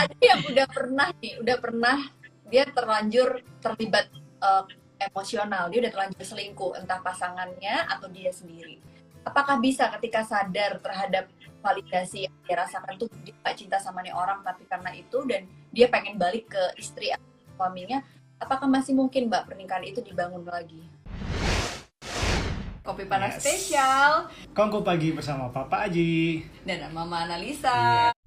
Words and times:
ada 0.00 0.16
yang 0.24 0.40
udah 0.48 0.66
pernah 0.70 1.08
nih 1.20 1.34
udah 1.44 1.56
pernah 1.60 1.96
dia 2.48 2.64
terlanjur 2.66 3.44
terlibat 3.60 4.08
uh, 4.40 4.64
emosional. 5.00 5.68
Dia 5.68 5.78
udah 5.86 5.92
terlanjur 5.92 6.24
selingkuh 6.24 6.72
entah 6.80 7.00
pasangannya 7.04 7.84
atau 7.88 8.08
dia 8.08 8.32
sendiri. 8.32 8.80
Apakah 9.20 9.60
bisa 9.60 9.92
ketika 10.00 10.24
sadar 10.24 10.80
terhadap 10.80 11.28
validasi 11.60 12.24
yang 12.24 12.34
dia 12.48 12.56
rasakan 12.64 12.96
tuh 12.96 13.08
dia 13.20 13.36
gak 13.44 13.52
cinta 13.60 13.76
sama 13.76 14.00
nih 14.00 14.16
orang 14.16 14.40
tapi 14.40 14.64
karena 14.64 14.96
itu 14.96 15.20
dan 15.28 15.44
dia 15.68 15.92
pengen 15.92 16.16
balik 16.16 16.48
ke 16.48 16.62
istri 16.80 17.12
atau 17.12 17.28
suaminya? 17.60 18.00
Apakah 18.40 18.64
masih 18.64 18.96
mungkin 18.96 19.28
mbak 19.28 19.52
pernikahan 19.52 19.84
itu 19.84 20.00
dibangun 20.00 20.40
lagi? 20.48 20.80
Kopi 22.80 23.04
panas 23.04 23.36
yes. 23.36 23.44
spesial. 23.44 24.32
Kongko 24.56 24.80
pagi 24.80 25.12
bersama 25.12 25.52
Papa 25.52 25.84
Aji. 25.84 26.40
Dan 26.64 26.88
Mama 26.96 27.28
Analisa. 27.28 27.76
Yeah. 28.08 28.19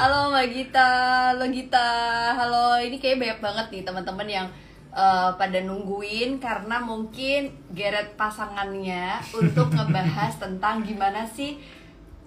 Halo 0.00 0.32
Mbak 0.32 0.48
Gita, 0.56 0.88
halo 1.36 1.44
Gita, 1.52 1.92
halo. 2.32 2.80
Ini 2.80 2.96
kayak 2.96 3.20
banyak 3.20 3.40
banget 3.44 3.66
nih 3.68 3.82
teman-teman 3.84 4.24
yang 4.24 4.48
uh, 4.96 5.36
pada 5.36 5.60
nungguin 5.60 6.40
karena 6.40 6.80
mungkin 6.80 7.52
geret 7.76 8.16
pasangannya 8.16 9.20
untuk 9.36 9.68
ngebahas 9.68 10.32
tentang 10.40 10.88
gimana 10.88 11.28
sih 11.28 11.60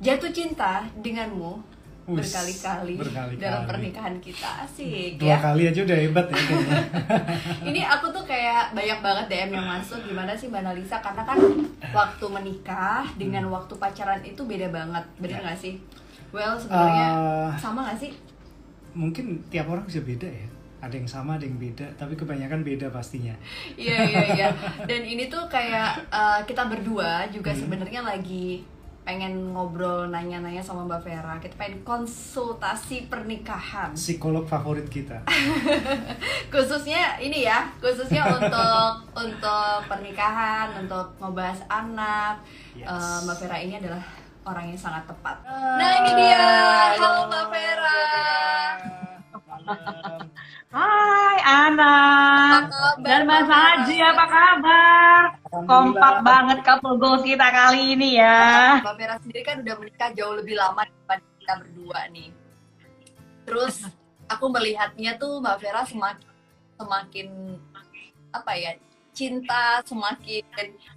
jatuh 0.05 0.29
cinta 0.29 0.85
denganmu 1.01 1.72
berkali-kali 2.03 2.99
dalam 3.39 3.63
pernikahan 3.63 4.19
kita 4.19 4.67
sih 4.67 5.15
dua 5.15 5.35
ya. 5.35 5.37
kali 5.39 5.71
aja 5.71 5.79
udah 5.87 5.97
hebat 6.03 6.25
ya 6.27 6.35
ini 7.71 7.79
aku 7.79 8.11
tuh 8.11 8.23
kayak 8.27 8.75
banyak 8.75 8.99
banget 8.99 9.25
DM 9.31 9.51
yang 9.55 9.67
masuk 9.67 10.03
gimana 10.03 10.35
sih 10.35 10.51
Mbak 10.51 10.63
Nalisa 10.67 10.99
karena 10.99 11.23
kan 11.23 11.39
waktu 11.95 12.25
menikah 12.27 13.07
dengan 13.15 13.47
hmm. 13.47 13.55
waktu 13.55 13.73
pacaran 13.79 14.19
itu 14.19 14.43
beda 14.43 14.67
banget 14.67 15.05
bener 15.15 15.39
ya. 15.39 15.43
nggak 15.47 15.59
sih 15.63 15.73
well 16.35 16.59
sebenarnya 16.59 17.07
uh, 17.15 17.49
sama 17.55 17.87
nggak 17.87 17.99
sih 18.03 18.11
mungkin 18.91 19.39
tiap 19.47 19.71
orang 19.71 19.87
bisa 19.87 20.03
beda 20.03 20.27
ya 20.27 20.47
ada 20.83 20.99
yang 20.99 21.07
sama 21.07 21.39
ada 21.39 21.47
yang 21.47 21.55
beda 21.55 21.87
tapi 21.95 22.19
kebanyakan 22.19 22.67
beda 22.67 22.91
pastinya 22.91 23.31
iya 23.79 24.03
iya 24.03 24.23
iya 24.35 24.47
dan 24.91 25.07
ini 25.07 25.31
tuh 25.31 25.47
kayak 25.47 26.03
uh, 26.11 26.43
kita 26.43 26.67
berdua 26.67 27.31
juga 27.31 27.55
hmm. 27.55 27.59
sebenarnya 27.63 28.03
lagi 28.03 28.72
pengen 29.03 29.51
ngobrol 29.51 30.07
nanya-nanya 30.07 30.63
sama 30.63 30.87
Mbak 30.87 31.01
Vera. 31.03 31.35
Kita 31.39 31.55
pengen 31.59 31.83
konsultasi 31.83 33.11
pernikahan. 33.11 33.91
Psikolog 33.93 34.47
favorit 34.47 34.87
kita. 34.87 35.21
khususnya 36.53 37.19
ini 37.19 37.43
ya, 37.43 37.67
khususnya 37.83 38.23
untuk 38.31 38.91
untuk 39.27 39.77
pernikahan, 39.91 40.71
untuk 40.79 41.11
ngebahas 41.19 41.59
anak. 41.67 42.39
Yes. 42.75 42.87
Uh, 42.87 43.17
Mbak 43.27 43.37
Vera 43.43 43.57
ini 43.59 43.73
adalah 43.77 44.03
orang 44.47 44.71
yang 44.71 44.79
sangat 44.79 45.03
tepat. 45.07 45.37
Nah, 45.47 45.91
ini 46.03 46.11
dia. 46.19 46.39
Halo 46.95 47.27
Mbak 47.27 47.45
Vera. 47.51 49.02
Hai 50.73 51.37
Ana 51.45 51.95
dan 52.99 53.21
Mas 53.23 53.47
Haji 53.47 53.97
apa 54.03 54.25
kabar? 54.27 55.21
Kompak 55.63 56.15
banget 56.25 56.59
couple 56.65 56.97
goals 56.99 57.23
kita 57.23 57.47
kali 57.47 57.95
ini 57.95 58.19
ya. 58.19 58.81
Mbak 58.83 58.95
Vera 58.99 59.15
sendiri 59.21 59.41
kan 59.45 59.61
udah 59.63 59.75
menikah 59.79 60.09
jauh 60.11 60.35
lebih 60.35 60.57
lama 60.59 60.83
daripada 60.83 61.23
kita 61.39 61.53
berdua 61.63 61.99
nih. 62.11 62.29
Terus 63.47 63.75
aku 64.27 64.45
melihatnya 64.51 65.15
tuh 65.15 65.39
Mbak 65.39 65.57
Vera 65.61 65.81
semakin 65.87 66.27
semakin 66.75 67.27
apa 68.33 68.51
ya 68.57 68.71
cinta 69.13 69.77
semakin 69.85 70.41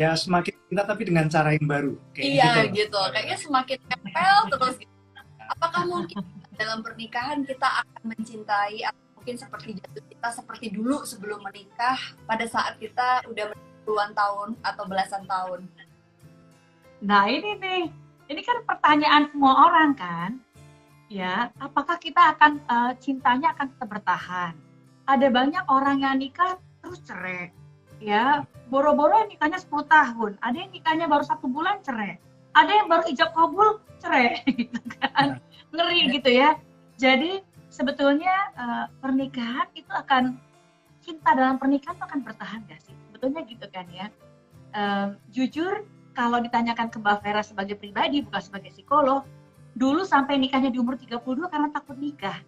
ya 0.01 0.17
semakin 0.17 0.57
cinta 0.73 0.83
tapi 0.89 1.05
dengan 1.05 1.29
cara 1.29 1.53
yang 1.53 1.69
baru 1.69 1.93
kayak 2.17 2.25
iya 2.25 2.53
gitu, 2.73 2.89
gitu. 2.89 3.03
kayaknya 3.13 3.37
semakin 3.37 3.79
nempel 3.93 4.37
terus 4.57 4.75
gitu. 4.81 4.95
apakah 5.53 5.85
mungkin 5.85 6.25
dalam 6.57 6.81
pernikahan 6.81 7.45
kita 7.45 7.85
akan 7.85 8.03
mencintai 8.17 8.85
atau 8.89 9.05
mungkin 9.21 9.37
seperti 9.37 9.77
jatuh 9.77 10.05
kita 10.09 10.29
seperti 10.33 10.67
dulu 10.73 11.05
sebelum 11.05 11.45
menikah 11.45 11.99
pada 12.25 12.45
saat 12.49 12.81
kita 12.81 13.25
udah 13.29 13.53
puluhan 13.87 14.13
tahun 14.17 14.59
atau 14.65 14.85
belasan 14.89 15.25
tahun. 15.31 15.69
Nah 17.05 17.29
ini 17.29 17.61
nih, 17.61 17.83
ini 18.33 18.41
kan 18.43 18.65
pertanyaan 18.67 19.31
semua 19.31 19.71
orang 19.71 19.93
kan, 19.95 20.31
ya, 21.07 21.55
apakah 21.63 22.01
kita 22.01 22.35
akan 22.35 22.59
uh, 22.67 22.93
cintanya 22.99 23.55
akan 23.55 23.67
tetap 23.71 23.89
bertahan? 23.93 24.53
Ada 25.07 25.31
banyak 25.31 25.65
orang 25.71 26.03
yang 26.03 26.19
nikah 26.19 26.59
terus 26.83 26.99
cerai, 27.07 27.55
ya, 28.03 28.43
boro-boro 28.67 29.23
nikahnya 29.31 29.63
10 29.63 29.87
tahun, 29.87 30.33
ada 30.43 30.57
yang 30.57 30.71
nikahnya 30.75 31.07
baru 31.07 31.23
satu 31.23 31.47
bulan 31.47 31.79
cerai, 31.87 32.19
ada 32.59 32.73
yang 32.75 32.91
baru 32.91 33.07
ijab 33.13 33.31
kabul 33.37 33.79
cerai, 34.03 34.43
gitu 34.59 34.81
kan, 34.99 35.39
ngeri 35.73 36.01
gitu 36.15 36.31
ya. 36.31 36.59
Jadi 36.97 37.43
sebetulnya 37.69 38.35
uh, 38.57 38.87
pernikahan 39.03 39.69
itu 39.77 39.91
akan 39.91 40.39
cinta 41.05 41.31
dalam 41.37 41.61
pernikahan 41.61 41.95
itu 41.99 42.05
akan 42.05 42.21
bertahan 42.25 42.61
gak 42.67 42.81
sih? 42.83 42.95
Sebetulnya 43.11 43.41
gitu 43.47 43.67
kan 43.71 43.87
ya. 43.91 44.07
Um, 44.77 45.17
jujur 45.33 45.87
kalau 46.17 46.41
ditanyakan 46.41 46.89
ke 46.89 46.97
Mbak 47.01 47.17
Vera 47.25 47.43
sebagai 47.45 47.77
pribadi 47.77 48.25
bukan 48.25 48.41
sebagai 48.41 48.73
psikolog, 48.73 49.25
dulu 49.77 50.05
sampai 50.05 50.41
nikahnya 50.41 50.73
di 50.73 50.81
umur 50.81 50.97
32 50.97 51.21
karena 51.53 51.69
takut 51.73 51.97
nikah. 52.01 52.41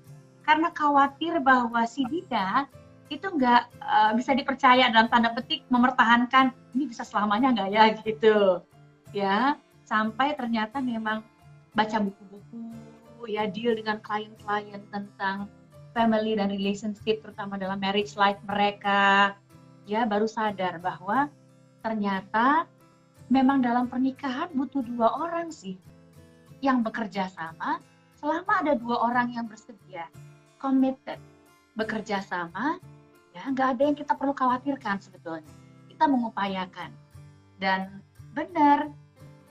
Karena 0.44 0.72
khawatir 0.72 1.44
bahwa 1.44 1.84
si 1.84 2.08
dia 2.08 2.64
itu 3.08 3.24
nggak 3.24 3.62
uh, 3.80 4.12
bisa 4.16 4.36
dipercaya 4.36 4.92
dalam 4.92 5.08
tanda 5.08 5.32
petik 5.32 5.64
mempertahankan 5.72 6.52
ini 6.76 6.84
bisa 6.88 7.04
selamanya 7.04 7.56
nggak 7.56 7.70
ya 7.72 7.84
gitu 8.04 8.60
ya 9.16 9.56
sampai 9.88 10.36
ternyata 10.36 10.84
memang 10.84 11.24
baca 11.72 11.96
buku-buku 12.04 12.88
ya 13.28 13.44
deal 13.47 13.77
dengan 13.77 14.00
klien-klien 14.00 14.81
tentang 14.89 15.47
family 15.93 16.34
dan 16.34 16.49
relationship 16.49 17.21
terutama 17.21 17.61
dalam 17.61 17.77
marriage 17.77 18.16
life 18.16 18.41
mereka. 18.49 19.37
Ya 19.89 20.05
baru 20.05 20.25
sadar 20.28 20.81
bahwa 20.81 21.28
ternyata 21.84 22.69
memang 23.28 23.61
dalam 23.61 23.89
pernikahan 23.89 24.49
butuh 24.56 24.84
dua 24.84 25.09
orang 25.28 25.53
sih 25.53 25.77
yang 26.65 26.81
bekerja 26.81 27.28
sama. 27.28 27.81
Selama 28.19 28.66
ada 28.66 28.75
dua 28.75 28.99
orang 29.12 29.31
yang 29.31 29.47
bersedia 29.47 30.10
committed 30.59 31.22
bekerja 31.78 32.19
sama 32.19 32.83
ya 33.31 33.47
nggak 33.55 33.78
ada 33.78 33.83
yang 33.87 33.97
kita 33.97 34.12
perlu 34.19 34.34
khawatirkan 34.34 34.99
sebetulnya. 34.99 35.55
Kita 35.87 36.10
mengupayakan. 36.10 36.91
Dan 37.59 38.03
benar 38.34 38.91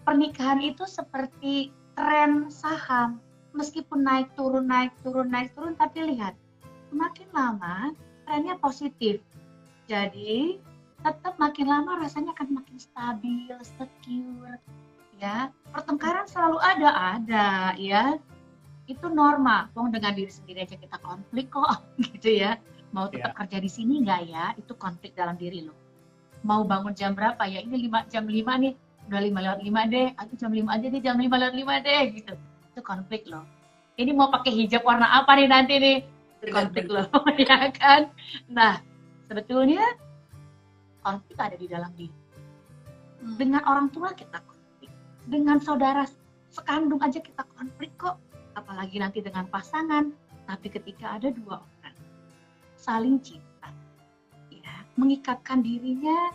pernikahan 0.08 0.64
itu 0.64 0.88
seperti 0.88 1.72
tren 1.96 2.48
saham 2.48 3.20
meskipun 3.57 4.06
naik 4.06 4.29
turun 4.38 4.69
naik 4.69 4.94
turun 5.01 5.28
naik 5.34 5.50
turun 5.57 5.73
tapi 5.73 6.06
lihat 6.13 6.38
semakin 6.94 7.28
lama 7.34 7.91
trennya 8.23 8.56
positif. 8.62 9.19
Jadi 9.90 10.62
tetap 11.01 11.35
makin 11.41 11.66
lama 11.66 11.97
rasanya 11.97 12.38
akan 12.38 12.62
makin 12.62 12.78
stabil 12.78 13.57
secure 13.66 14.62
ya. 15.17 15.50
Pertengkaran 15.73 16.29
selalu 16.29 16.62
ada 16.62 16.90
ada 17.17 17.73
ya. 17.81 18.22
Itu 18.85 19.09
normal. 19.09 19.73
Wong 19.73 19.91
dengan 19.91 20.13
diri 20.13 20.31
sendiri 20.31 20.63
aja 20.63 20.78
kita 20.78 21.01
konflik 21.01 21.50
kok 21.50 21.81
gitu 22.13 22.38
ya. 22.38 22.62
Mau 22.96 23.12
tetap 23.12 23.35
yeah. 23.35 23.38
kerja 23.44 23.57
di 23.59 23.69
sini 23.73 24.06
nggak 24.06 24.22
ya? 24.29 24.46
Itu 24.56 24.78
konflik 24.78 25.17
dalam 25.17 25.35
diri 25.35 25.66
lo 25.66 25.73
mau 26.46 26.62
bangun 26.63 26.94
jam 26.94 27.17
berapa? 27.17 27.44
Ya 27.50 27.66
ini 27.66 27.90
lima 27.90 28.06
jam 28.07 28.29
lima 28.29 28.56
nih. 28.56 28.78
Udah 29.09 29.19
lima 29.19 29.40
lewat 29.41 29.59
lima 29.66 29.81
deh. 29.90 30.13
Aku 30.16 30.38
jam 30.38 30.53
lima 30.53 30.78
aja 30.78 30.88
deh 30.88 31.01
jam 31.01 31.17
lima 31.17 31.35
lewat 31.35 31.56
lima 31.57 31.81
deh 31.81 32.13
gitu 32.13 32.38
itu 32.78 32.86
konflik 32.86 33.26
loh. 33.26 33.42
Ini 33.98 34.14
mau 34.14 34.30
pakai 34.30 34.54
hijab 34.54 34.86
warna 34.86 35.10
apa 35.10 35.34
nih 35.34 35.50
nanti 35.50 35.82
nih? 35.82 35.98
Konflik 36.54 36.86
loh 36.86 37.10
ya 37.42 37.74
kan? 37.74 38.14
Nah 38.46 38.78
sebetulnya 39.26 39.82
konflik 41.02 41.34
ada 41.42 41.58
di 41.58 41.66
dalam 41.66 41.90
diri. 41.97 42.14
Hmm. 43.18 43.34
dengan 43.41 43.66
orang 43.66 43.90
tua 43.90 44.14
kita 44.14 44.38
konflik. 44.46 44.94
Dengan 45.26 45.58
saudara 45.58 46.06
sekandung 46.53 47.02
aja 47.02 47.18
kita 47.18 47.41
konflik 47.58 47.90
kok. 47.97 48.22
Apalagi 48.53 49.02
nanti 49.02 49.26
dengan 49.26 49.50
pasangan. 49.50 50.14
Tapi 50.46 50.70
ketika 50.70 51.18
ada 51.18 51.34
dua 51.34 51.58
orang 51.58 51.97
saling 52.78 53.18
cinta 53.26 53.73
ya 54.53 54.85
mengikatkan 54.96 55.66
dirinya 55.66 56.30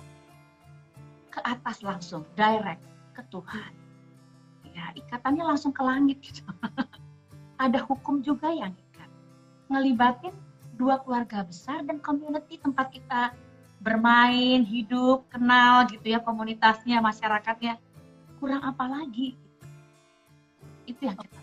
ke 1.30 1.38
atas 1.46 1.80
langsung 1.86 2.26
direct 2.34 2.82
ke 3.16 3.22
Tuhan 3.30 3.81
ya 4.72 4.92
ikatannya 4.96 5.44
langsung 5.44 5.72
ke 5.72 5.82
langit 5.84 6.18
gitu 6.20 6.42
ada 7.64 7.78
hukum 7.86 8.24
juga 8.24 8.50
yang 8.50 8.74
ikat. 8.74 9.10
Ngelibatin 9.70 10.34
dua 10.74 10.98
keluarga 11.04 11.46
besar 11.46 11.86
dan 11.86 12.02
community 12.02 12.58
tempat 12.58 12.90
kita 12.90 13.36
bermain, 13.78 14.66
hidup, 14.66 15.28
kenal 15.30 15.86
gitu 15.86 16.10
ya 16.10 16.18
komunitasnya, 16.18 16.98
masyarakatnya. 16.98 17.78
Kurang 18.42 18.62
apa 18.66 18.90
lagi? 18.90 19.38
Itu 20.88 21.06
yang 21.06 21.14
kita 21.14 21.42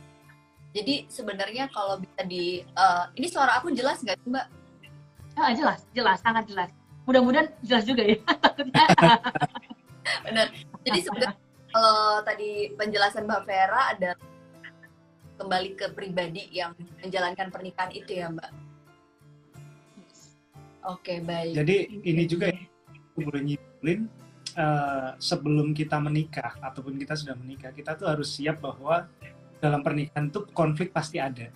jadi 0.70 1.10
sebenarnya 1.10 1.66
kalau 1.74 1.98
bisa 1.98 2.22
di 2.30 2.62
uh, 2.78 3.10
ini 3.18 3.26
suara 3.26 3.58
aku 3.58 3.74
jelas 3.74 4.06
nggak 4.06 4.22
mbak? 4.30 4.46
Oh, 5.40 5.52
jelas, 5.56 5.88
jelas, 5.96 6.20
sangat 6.22 6.46
jelas. 6.52 6.70
mudah-mudahan 7.10 7.50
jelas 7.66 7.90
juga 7.90 8.06
ya 8.06 8.22
takutnya 8.44 8.86
Benar. 10.30 10.48
Jadi 10.86 11.00
sebenarnya 11.02 11.49
kalau 11.70 12.22
tadi 12.26 12.74
penjelasan 12.74 13.30
Mbak 13.30 13.44
Vera 13.46 13.82
ada 13.94 14.12
kembali 15.40 15.70
ke 15.80 15.86
pribadi 15.96 16.52
yang 16.52 16.76
menjalankan 17.00 17.48
pernikahan 17.48 17.92
itu 17.96 18.12
ya 18.20 18.28
Mbak. 18.28 18.52
Oke 20.90 21.24
baik. 21.24 21.54
Jadi 21.56 21.78
ini 22.04 22.24
juga 22.26 22.52
ya, 22.52 22.60
aku 23.14 23.20
boleh 23.24 23.42
nyimpulin 23.46 24.00
eh, 24.58 25.10
sebelum 25.22 25.72
kita 25.72 26.02
menikah 26.02 26.60
ataupun 26.60 27.00
kita 27.00 27.16
sudah 27.16 27.36
menikah, 27.40 27.72
kita 27.72 27.96
tuh 27.96 28.10
harus 28.10 28.28
siap 28.32 28.60
bahwa 28.60 29.08
dalam 29.60 29.84
pernikahan 29.84 30.32
tuh 30.32 30.48
konflik 30.52 30.92
pasti 30.92 31.20
ada. 31.20 31.48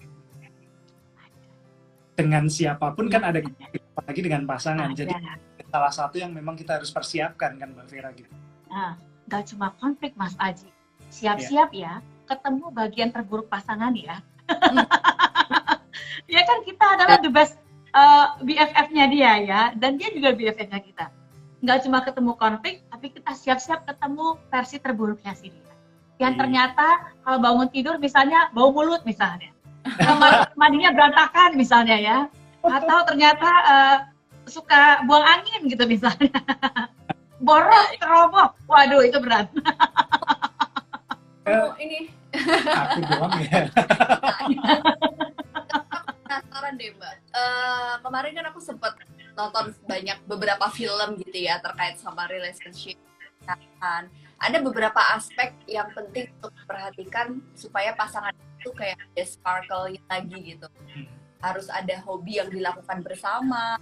Dengan 2.13 2.45
siapa 2.45 2.93
pun 2.93 3.09
kan 3.09 3.25
ada 3.25 3.41
konflik, 3.41 3.81
apalagi 3.97 4.21
dengan 4.21 4.45
pasangan. 4.45 4.93
Jadi 4.93 5.09
Ada. 5.09 5.65
salah 5.73 5.89
satu 5.89 6.21
yang 6.21 6.29
memang 6.29 6.53
kita 6.53 6.77
harus 6.77 6.93
persiapkan 6.93 7.57
kan 7.57 7.73
Mbak 7.73 7.87
Vera 7.89 8.13
gitu. 8.13 8.29
Nah, 8.69 8.93
nggak 9.33 9.49
cuma 9.49 9.73
konflik 9.81 10.13
Mas 10.13 10.37
Aji. 10.37 10.69
Siap-siap 11.09 11.73
ya, 11.73 12.05
ketemu 12.29 12.69
bagian 12.69 13.09
terburuk 13.09 13.49
pasangan 13.49 13.89
ya. 13.97 14.21
ya 16.37 16.41
kan 16.45 16.61
kita 16.61 16.85
adalah 16.85 17.17
the 17.17 17.33
best 17.33 17.57
uh, 17.97 18.37
BFF-nya 18.45 19.09
dia 19.09 19.31
ya, 19.41 19.61
dan 19.73 19.97
dia 19.97 20.13
juga 20.13 20.37
BFF-nya 20.37 20.85
kita. 20.85 21.09
Nggak 21.65 21.81
cuma 21.81 22.05
ketemu 22.05 22.31
konflik, 22.37 22.85
tapi 22.93 23.09
kita 23.09 23.33
siap-siap 23.33 23.89
ketemu 23.89 24.37
versi 24.53 24.77
terburuknya 24.77 25.33
si 25.33 25.49
dia. 25.49 25.73
Yang 26.21 26.33
Iya. 26.37 26.39
ternyata 26.45 26.87
kalau 27.25 27.37
bangun 27.41 27.67
tidur 27.73 27.97
misalnya 27.97 28.53
bau 28.53 28.69
mulut 28.69 29.01
misalnya. 29.01 29.49
Kamar 29.97 30.45
mandinya 30.61 30.93
berantakan 30.93 31.57
misalnya 31.57 31.97
ya. 31.97 32.17
Atau 32.77 33.01
ternyata 33.09 33.49
uh, 33.65 33.97
suka 34.45 35.01
buang 35.09 35.25
angin 35.25 35.65
gitu 35.65 35.89
misalnya. 35.89 36.37
Boros, 37.41 37.87
ceroboh. 37.97 38.53
Waduh, 38.69 39.01
itu 39.05 39.17
berat. 39.17 39.47
Oh, 41.43 41.75
ini 41.79 42.09
Aku 42.33 42.99
doang 43.05 43.33
ya. 43.45 43.69
penasaran 46.33 46.73
deh 46.81 46.89
Mbak. 46.97 47.15
Eh, 47.29 47.93
kemarin 48.01 48.31
kan 48.33 48.45
aku 48.49 48.59
sempat 48.63 48.93
nonton 49.37 49.65
banyak 49.85 50.17
beberapa 50.25 50.65
film 50.73 51.21
gitu 51.21 51.37
ya 51.45 51.61
terkait 51.61 52.01
sama 52.01 52.25
relationship. 52.25 52.97
Kan. 53.77 54.09
Ada 54.39 54.63
beberapa 54.63 54.99
aspek 55.13 55.53
yang 55.67 55.91
penting 55.93 56.31
untuk 56.39 56.51
diperhatikan 56.63 57.43
supaya 57.53 57.91
pasangan 57.93 58.33
itu 58.59 58.71
kayak 58.73 58.95
ada 58.95 59.23
sparkle 59.27 59.93
lagi 60.09 60.37
gitu. 60.55 60.67
Harus 61.43 61.67
ada 61.67 61.99
hobi 62.07 62.39
yang 62.39 62.47
dilakukan 62.47 63.03
bersama, 63.03 63.75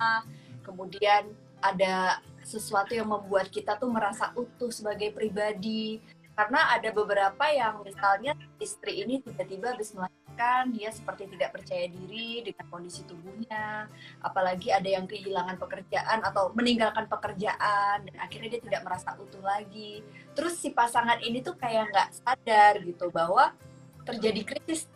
kemudian 0.65 1.29
ada 1.61 2.19
sesuatu 2.43 2.91
yang 2.93 3.09
membuat 3.09 3.49
kita 3.49 3.77
tuh 3.77 3.89
merasa 3.89 4.33
utuh 4.35 4.69
sebagai 4.73 5.13
pribadi. 5.13 6.01
Karena 6.31 6.73
ada 6.73 6.89
beberapa 6.95 7.45
yang 7.51 7.83
misalnya 7.83 8.33
istri 8.57 9.03
ini 9.03 9.19
tiba-tiba 9.19 9.75
habis 9.75 9.91
melahirkan, 9.93 10.71
dia 10.73 10.89
seperti 10.89 11.27
tidak 11.27 11.53
percaya 11.53 11.85
diri 11.91 12.41
dengan 12.41 12.65
kondisi 12.71 13.03
tubuhnya, 13.03 13.91
apalagi 14.23 14.71
ada 14.71 14.87
yang 14.87 15.05
kehilangan 15.05 15.59
pekerjaan 15.59 16.23
atau 16.23 16.49
meninggalkan 16.55 17.05
pekerjaan 17.11 18.07
dan 18.07 18.15
akhirnya 18.17 18.57
dia 18.57 18.61
tidak 18.63 18.81
merasa 18.87 19.13
utuh 19.19 19.43
lagi. 19.43 20.01
Terus 20.33 20.55
si 20.57 20.71
pasangan 20.71 21.19
ini 21.19 21.43
tuh 21.43 21.59
kayak 21.59 21.91
nggak 21.91 22.09
sadar 22.23 22.79
gitu 22.79 23.11
bahwa 23.11 23.51
terjadi 24.07 24.41
krisis 24.55 24.87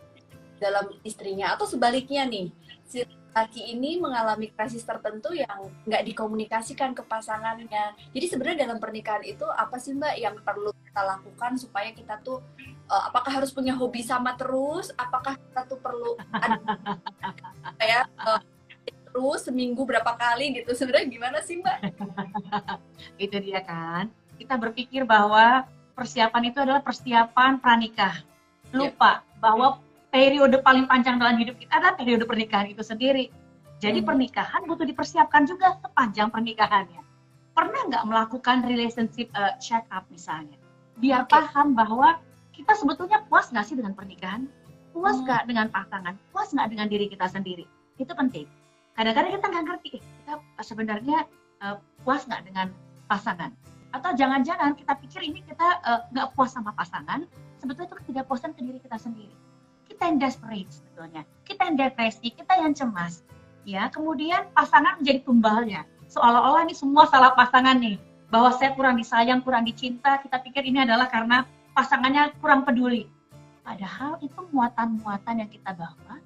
dalam 0.56 0.88
istrinya 1.04 1.52
atau 1.52 1.68
sebaliknya 1.68 2.24
nih 2.24 2.48
si 2.88 3.04
laki 3.36 3.76
ini 3.76 4.00
mengalami 4.00 4.48
krisis 4.48 4.80
tertentu 4.80 5.36
yang 5.36 5.68
nggak 5.84 6.08
dikomunikasikan 6.08 6.96
ke 6.96 7.04
pasangannya. 7.04 7.92
Jadi 8.16 8.26
sebenarnya 8.32 8.64
dalam 8.64 8.80
pernikahan 8.80 9.20
itu 9.28 9.44
apa 9.44 9.76
sih 9.76 9.92
mbak 9.92 10.16
yang 10.16 10.40
perlu 10.40 10.72
kita 10.72 11.04
lakukan 11.04 11.60
supaya 11.60 11.92
kita 11.92 12.16
tuh 12.24 12.40
uh, 12.88 13.02
apakah 13.12 13.36
harus 13.36 13.52
punya 13.52 13.76
hobi 13.76 14.00
sama 14.00 14.32
terus? 14.40 14.88
Apakah 14.96 15.36
kita 15.36 15.68
tuh 15.68 15.76
perlu 15.76 16.16
ada 16.32 16.56
kayak 17.80 18.08
uh, 18.24 18.40
terus 18.88 19.44
seminggu 19.44 19.84
berapa 19.84 20.16
kali 20.16 20.64
gitu? 20.64 20.72
Sebenarnya 20.72 21.04
gimana 21.12 21.38
sih 21.44 21.60
mbak? 21.60 21.92
Itu 23.28 23.36
dia 23.44 23.60
kan. 23.60 24.08
Kita 24.40 24.56
berpikir 24.56 25.04
bahwa 25.04 25.68
persiapan 25.92 26.52
itu 26.52 26.60
adalah 26.60 26.84
persiapan 26.84 27.56
pranikah. 27.56 28.20
Lupa 28.68 29.24
bahwa 29.40 29.80
periode 30.16 30.56
paling 30.64 30.88
panjang 30.88 31.20
dalam 31.20 31.36
hidup 31.36 31.60
kita 31.60 31.76
adalah 31.76 31.92
periode 31.92 32.24
pernikahan 32.24 32.72
itu 32.72 32.80
sendiri. 32.80 33.28
Jadi 33.84 34.00
Hmm. 34.00 34.08
pernikahan 34.08 34.64
butuh 34.64 34.88
dipersiapkan 34.88 35.44
juga 35.44 35.76
sepanjang 35.84 36.32
pernikahannya. 36.32 37.04
Pernah 37.52 37.80
nggak 37.92 38.04
melakukan 38.08 38.64
relationship 38.64 39.28
uh, 39.36 39.52
check 39.60 39.84
up 39.92 40.08
misalnya? 40.08 40.56
Biar 40.96 41.28
Oke. 41.28 41.36
paham 41.36 41.76
bahwa 41.76 42.16
kita 42.56 42.72
sebetulnya 42.72 43.28
puas 43.28 43.52
nggak 43.52 43.68
sih 43.68 43.76
dengan 43.76 43.92
pernikahan? 43.92 44.48
Puas 44.96 45.20
Hmm. 45.20 45.28
nggak 45.28 45.42
dengan 45.52 45.68
pasangan? 45.68 46.16
Puas 46.32 46.48
nggak 46.48 46.68
dengan 46.72 46.88
diri 46.88 47.12
kita 47.12 47.28
sendiri? 47.28 47.68
Itu 48.00 48.16
penting. 48.16 48.48
Kadang-kadang 48.96 49.36
kita 49.36 49.46
nggak 49.52 49.64
ngerti, 49.68 49.88
eh, 50.00 50.00
kita 50.00 50.32
sebenarnya 50.64 51.28
uh, 51.60 51.76
puas 52.00 52.24
nggak 52.24 52.48
dengan 52.48 52.72
pasangan? 53.04 53.52
Atau 53.92 54.16
jangan-jangan 54.16 54.72
kita 54.80 54.96
pikir 54.96 55.20
ini 55.20 55.44
kita 55.44 55.84
uh, 55.84 56.08
nggak 56.08 56.32
puas 56.32 56.56
sama 56.56 56.72
pasangan, 56.72 57.28
sebetulnya 57.60 57.92
itu 57.92 57.96
ketidakpuasan 58.00 58.56
ke 58.56 58.64
diri 58.64 58.80
kita 58.80 58.96
sendiri. 58.96 59.36
Kita 59.96 60.12
yang 60.12 60.20
desperate 60.20 60.68
sebetulnya, 60.68 61.22
kita 61.48 61.72
yang 61.72 61.76
depresi, 61.80 62.28
kita 62.36 62.52
yang 62.60 62.76
cemas. 62.76 63.24
Ya, 63.64 63.88
kemudian 63.88 64.44
pasangan 64.52 65.00
menjadi 65.00 65.24
tumbalnya. 65.24 65.88
Seolah-olah 66.12 66.68
ini 66.68 66.76
semua 66.76 67.08
salah 67.08 67.32
pasangan 67.32 67.80
nih. 67.80 67.96
Bahwa 68.28 68.52
saya 68.52 68.76
kurang 68.76 69.00
disayang, 69.00 69.40
kurang 69.40 69.64
dicinta, 69.64 70.20
kita 70.20 70.44
pikir 70.44 70.68
ini 70.68 70.84
adalah 70.84 71.08
karena 71.08 71.48
pasangannya 71.72 72.36
kurang 72.44 72.68
peduli. 72.68 73.08
Padahal 73.64 74.20
itu 74.20 74.36
muatan-muatan 74.52 75.40
yang 75.40 75.50
kita 75.50 75.72
bawa 75.72 76.20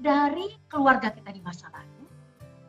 dari 0.00 0.56
keluarga 0.72 1.12
kita 1.12 1.28
di 1.28 1.44
masa 1.44 1.68
lalu 1.70 1.94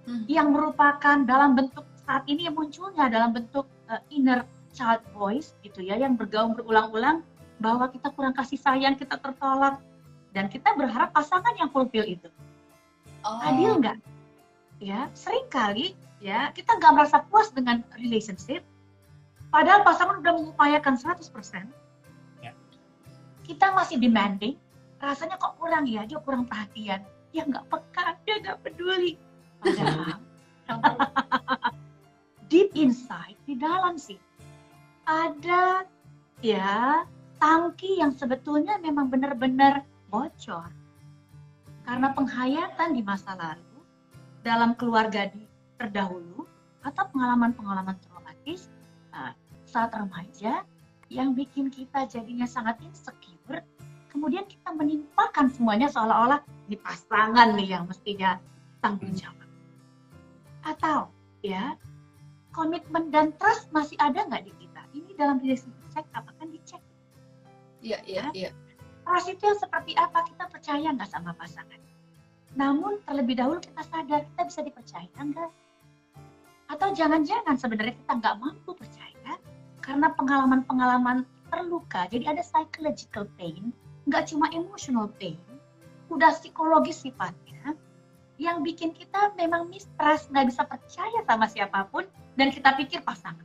Hmm. 0.06 0.22
yang 0.30 0.54
merupakan 0.54 1.18
dalam 1.26 1.58
bentuk 1.58 1.82
saat 2.06 2.22
ini 2.30 2.46
yang 2.46 2.54
munculnya 2.54 3.10
dalam 3.10 3.34
bentuk 3.34 3.66
uh, 3.90 3.98
inner 4.14 4.46
child 4.70 5.02
voice 5.18 5.58
gitu 5.66 5.82
ya 5.82 5.98
yang 5.98 6.14
bergaung 6.14 6.54
berulang-ulang 6.54 7.26
bahwa 7.58 7.90
kita 7.90 8.14
kurang 8.14 8.38
kasih 8.38 8.62
sayang, 8.62 8.94
kita 8.94 9.18
tertolak 9.18 9.82
dan 10.36 10.52
kita 10.52 10.76
berharap 10.76 11.16
pasangan 11.16 11.56
yang 11.56 11.72
fulfill 11.72 12.04
itu. 12.04 12.28
Oh, 13.24 13.40
Adil 13.40 13.80
nggak? 13.80 13.98
Ya, 14.84 15.08
sering 15.16 15.48
kali 15.48 15.96
ya 16.20 16.52
kita 16.52 16.76
nggak 16.76 16.92
merasa 16.92 17.24
puas 17.32 17.48
dengan 17.56 17.80
relationship 17.96 18.60
padahal 19.48 19.88
pasangan 19.88 20.20
udah 20.20 20.36
mengupayakan 20.36 21.00
100%. 21.00 21.24
Ya. 22.44 22.52
Kita 23.48 23.72
masih 23.72 24.04
demanding, 24.04 24.60
rasanya 25.00 25.40
kok 25.40 25.56
kurang 25.56 25.88
ya, 25.88 26.04
dia 26.04 26.20
kurang 26.20 26.44
perhatian, 26.44 27.00
dia 27.32 27.48
nggak 27.48 27.64
peka, 27.72 28.20
dia 28.28 28.36
nggak 28.44 28.60
peduli. 28.68 29.16
Padahal 29.64 30.20
deep 32.52 32.76
inside 32.76 33.40
di 33.48 33.56
dalam 33.58 33.96
sih 33.96 34.20
ada 35.06 35.86
ya 36.42 37.06
tangki 37.38 38.02
yang 38.02 38.14
sebetulnya 38.14 38.82
memang 38.82 39.10
benar-benar 39.10 39.86
bocor. 40.16 40.72
Karena 41.84 42.16
penghayatan 42.16 42.96
di 42.96 43.04
masa 43.04 43.36
lalu 43.36 43.84
dalam 44.48 44.72
keluarga 44.80 45.28
di 45.28 45.44
terdahulu 45.76 46.48
atau 46.88 47.04
pengalaman-pengalaman 47.12 48.00
traumatis 48.00 48.72
nah, 49.12 49.36
saat 49.68 49.92
remaja 49.92 50.64
yang 51.12 51.36
bikin 51.36 51.68
kita 51.68 52.08
jadinya 52.08 52.48
sangat 52.48 52.80
insecure 52.82 53.62
kemudian 54.16 54.48
kita 54.48 54.72
menimpakan 54.72 55.52
semuanya 55.52 55.92
seolah-olah 55.92 56.40
di 56.72 56.80
pasangan 56.80 57.52
nih 57.60 57.76
yang 57.76 57.84
mestinya 57.84 58.40
tanggung 58.80 59.12
jawab. 59.12 59.50
Atau 60.64 61.12
ya 61.44 61.76
komitmen 62.56 63.12
dan 63.12 63.36
trust 63.36 63.68
masih 63.76 64.00
ada 64.00 64.24
nggak 64.24 64.48
di 64.48 64.54
kita? 64.56 64.82
Ini 64.96 65.10
dalam 65.20 65.44
relationship 65.44 65.84
check 65.92 66.08
up 66.16 66.24
akan 66.32 66.48
dicek? 66.48 66.80
Iya 67.84 68.00
iya 68.08 68.26
iya. 68.32 68.50
Trust 69.06 69.30
itu 69.30 69.44
yang 69.46 69.60
seperti 69.62 69.94
apa? 69.94 70.26
Kita 70.26 70.44
percaya 70.50 70.88
nggak 70.90 71.10
sama 71.10 71.32
pasangan? 71.38 71.80
Namun 72.58 73.00
terlebih 73.06 73.38
dahulu 73.38 73.62
kita 73.62 73.82
sadar 73.86 74.26
kita 74.26 74.42
bisa 74.50 74.62
dipercaya 74.66 75.08
nggak? 75.14 75.52
Atau 76.74 76.88
jangan-jangan 76.98 77.56
sebenarnya 77.56 77.94
kita 77.94 78.14
nggak 78.18 78.36
mampu 78.42 78.74
percaya 78.74 79.38
karena 79.86 80.10
pengalaman-pengalaman 80.18 81.24
terluka. 81.54 82.10
Jadi 82.10 82.26
ada 82.26 82.42
psychological 82.42 83.30
pain 83.38 83.70
nggak 84.06 84.30
cuma 84.30 84.50
emotional 84.54 85.10
pain 85.18 85.38
udah 86.14 86.30
psikologis 86.38 87.02
sifatnya 87.02 87.74
yang 88.38 88.62
bikin 88.62 88.94
kita 88.94 89.34
memang 89.34 89.66
mistrust 89.74 90.30
nggak 90.30 90.54
bisa 90.54 90.62
percaya 90.68 91.20
sama 91.26 91.50
siapa 91.50 91.90
pun 91.90 92.06
dan 92.38 92.54
kita 92.54 92.78
pikir 92.78 93.02
pasangan 93.02 93.42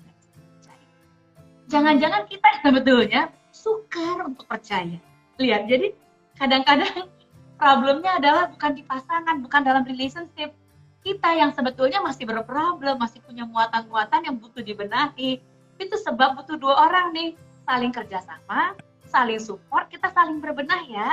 jangan-jangan 1.72 2.28
kita 2.28 2.48
sebetulnya 2.64 3.32
sukar 3.56 4.28
untuk 4.28 4.44
percaya 4.44 5.00
lihat 5.40 5.66
jadi 5.66 5.96
kadang-kadang 6.36 7.08
problemnya 7.60 8.20
adalah 8.20 8.52
bukan 8.52 8.72
di 8.76 8.82
pasangan 8.84 9.40
bukan 9.40 9.60
dalam 9.64 9.82
relationship 9.84 10.52
kita 11.00 11.32
yang 11.32 11.50
sebetulnya 11.56 12.04
masih 12.04 12.28
berproblem, 12.28 13.00
masih 13.00 13.24
punya 13.24 13.48
muatan-muatan 13.48 14.20
yang 14.20 14.36
butuh 14.36 14.60
dibenahi. 14.60 15.40
Itu 15.80 15.96
sebab 15.96 16.36
butuh 16.36 16.60
dua 16.60 16.76
orang 16.76 17.16
nih, 17.16 17.32
saling 17.64 17.88
kerjasama, 17.88 18.76
saling 19.08 19.40
support, 19.40 19.88
kita 19.88 20.12
saling 20.12 20.44
berbenah 20.44 20.84
ya. 20.84 21.08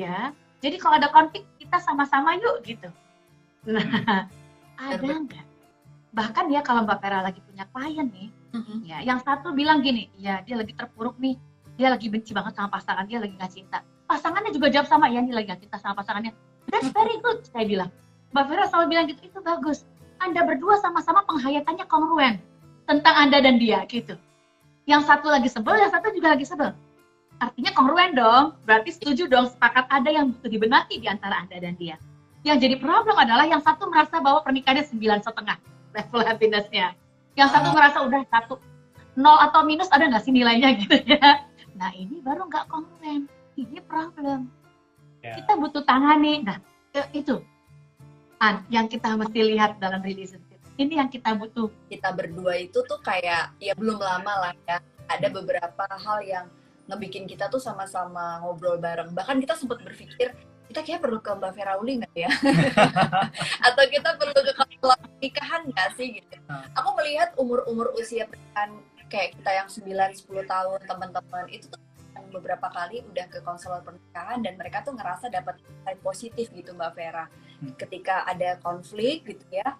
Ya. 0.00 0.32
Jadi 0.64 0.80
kalau 0.80 0.96
ada 0.96 1.12
konflik, 1.12 1.44
kita 1.60 1.76
sama-sama 1.76 2.40
yuk 2.40 2.64
gitu. 2.64 2.88
Nah, 3.68 3.84
ada 4.80 4.96
nggak? 4.96 5.46
Bahkan 6.16 6.44
ya 6.48 6.64
kalau 6.64 6.88
Mbak 6.88 6.98
Vera 7.04 7.20
lagi 7.20 7.44
punya 7.44 7.68
klien 7.68 8.08
nih, 8.08 8.28
Mhm. 8.48 8.76
ya, 8.88 9.04
yang 9.04 9.20
satu 9.20 9.52
bilang 9.52 9.84
gini, 9.84 10.08
ya 10.16 10.40
dia 10.40 10.56
lagi 10.56 10.72
terpuruk 10.72 11.20
nih, 11.20 11.36
dia 11.78 11.88
lagi 11.94 12.10
benci 12.10 12.34
banget 12.34 12.58
sama 12.58 12.68
pasangan, 12.74 13.06
dia 13.06 13.22
lagi 13.22 13.38
nggak 13.38 13.52
cinta. 13.54 13.78
Pasangannya 14.10 14.50
juga 14.50 14.66
jawab 14.68 14.90
sama, 14.90 15.06
ya 15.06 15.22
ini 15.22 15.30
lagi 15.30 15.46
nggak 15.46 15.62
cinta 15.62 15.78
sama 15.78 15.94
pasangannya. 16.02 16.34
That's 16.68 16.90
very 16.90 17.22
good, 17.22 17.46
saya 17.46 17.64
bilang. 17.64 17.94
Mbak 18.34 18.44
Vera 18.50 18.64
selalu 18.66 18.86
bilang 18.90 19.06
gitu, 19.08 19.20
itu 19.24 19.38
bagus. 19.40 19.86
Anda 20.18 20.42
berdua 20.42 20.82
sama-sama 20.82 21.22
penghayatannya 21.30 21.86
kongruen 21.86 22.42
tentang 22.90 23.14
Anda 23.14 23.38
dan 23.38 23.62
dia 23.62 23.86
gitu. 23.86 24.18
Yang 24.90 25.06
satu 25.06 25.30
lagi 25.30 25.46
sebel, 25.46 25.78
yang 25.78 25.94
satu 25.94 26.10
juga 26.10 26.34
lagi 26.34 26.44
sebel. 26.44 26.74
Artinya 27.38 27.70
kongruen 27.70 28.18
dong, 28.18 28.58
berarti 28.66 28.98
setuju 28.98 29.30
dong, 29.30 29.46
sepakat 29.46 29.86
ada 29.86 30.10
yang 30.10 30.34
butuh 30.34 30.50
dibenahi 30.50 30.98
di 30.98 31.06
antara 31.06 31.46
Anda 31.46 31.62
dan 31.62 31.78
dia. 31.78 31.94
Yang 32.42 32.66
jadi 32.66 32.76
problem 32.82 33.14
adalah 33.14 33.46
yang 33.46 33.62
satu 33.62 33.86
merasa 33.86 34.18
bahwa 34.18 34.42
pernikahannya 34.42 34.82
sembilan 34.90 35.22
setengah 35.22 35.56
level 35.94 36.22
happiness-nya. 36.26 36.98
Yang 37.38 37.48
satu 37.54 37.68
Ah. 37.70 37.74
merasa 37.78 37.98
udah 38.02 38.22
satu 38.26 38.58
nol 39.14 39.38
atau 39.38 39.62
minus 39.62 39.86
ada 39.94 40.10
nggak 40.10 40.22
sih 40.26 40.34
nilainya 40.34 40.74
gitu 40.82 40.98
ya. 41.06 41.46
Nah 41.78 41.94
ini 41.94 42.18
baru 42.20 42.50
nggak 42.50 42.66
kongruen, 42.66 43.30
ini 43.54 43.78
problem. 43.86 44.50
Ya. 45.22 45.38
Kita 45.38 45.54
butuh 45.54 45.86
tangani. 45.86 46.42
Nah 46.42 46.58
eh, 46.92 47.06
itu 47.14 47.38
An, 48.38 48.62
yang 48.70 48.86
kita 48.86 49.18
mesti 49.18 49.40
lihat 49.42 49.82
dalam 49.82 49.98
relationship. 49.98 50.58
Ini 50.78 51.02
yang 51.02 51.10
kita 51.10 51.34
butuh. 51.34 51.70
kita 51.90 52.14
berdua 52.14 52.54
itu 52.54 52.78
tuh 52.86 52.98
kayak 53.02 53.50
ya 53.58 53.74
belum 53.74 53.98
lama 53.98 54.32
lah 54.46 54.54
ya 54.62 54.78
ada 55.08 55.26
beberapa 55.26 55.84
hal 55.90 56.18
yang 56.22 56.46
ngebikin 56.86 57.26
kita 57.26 57.50
tuh 57.50 57.58
sama-sama 57.58 58.38
ngobrol 58.40 58.78
bareng 58.78 59.10
bahkan 59.10 59.36
kita 59.42 59.58
sempat 59.58 59.82
berpikir 59.82 60.32
kita 60.68 60.80
kayak 60.84 61.00
perlu 61.02 61.18
ke 61.18 61.32
Mbak 61.32 61.52
Vera 61.56 61.74
Uli 61.76 62.00
nggak 62.00 62.14
ya 62.14 62.30
atau 63.68 63.84
kita 63.90 64.14
perlu 64.20 64.38
ke 64.38 64.52
konselor 64.54 64.96
pernikahan 65.00 65.60
nggak 65.68 65.88
sih 65.96 66.08
gitu 66.20 66.36
Hmm. 66.48 66.64
aku 66.72 66.96
melihat 66.96 67.36
umur-umur 67.36 67.92
usia 68.00 68.24
pernikahan 68.24 68.72
kayak 69.08 69.36
kita 69.40 69.50
yang 69.50 69.68
9-10 69.68 70.46
tahun 70.46 70.80
teman-teman 70.84 71.46
itu 71.50 71.66
tuh 71.68 71.80
beberapa 72.28 72.68
kali 72.68 73.00
udah 73.08 73.26
ke 73.30 73.40
konselor 73.40 73.80
pernikahan 73.80 74.44
dan 74.44 74.60
mereka 74.60 74.84
tuh 74.84 74.92
ngerasa 74.92 75.32
dapat 75.32 75.56
insight 75.64 76.00
positif 76.04 76.46
gitu 76.52 76.76
Mbak 76.76 76.92
Vera 76.92 77.26
Hmm. 77.58 77.74
ketika 77.74 78.22
ada 78.22 78.54
konflik 78.62 79.26
gitu 79.26 79.42
ya 79.50 79.74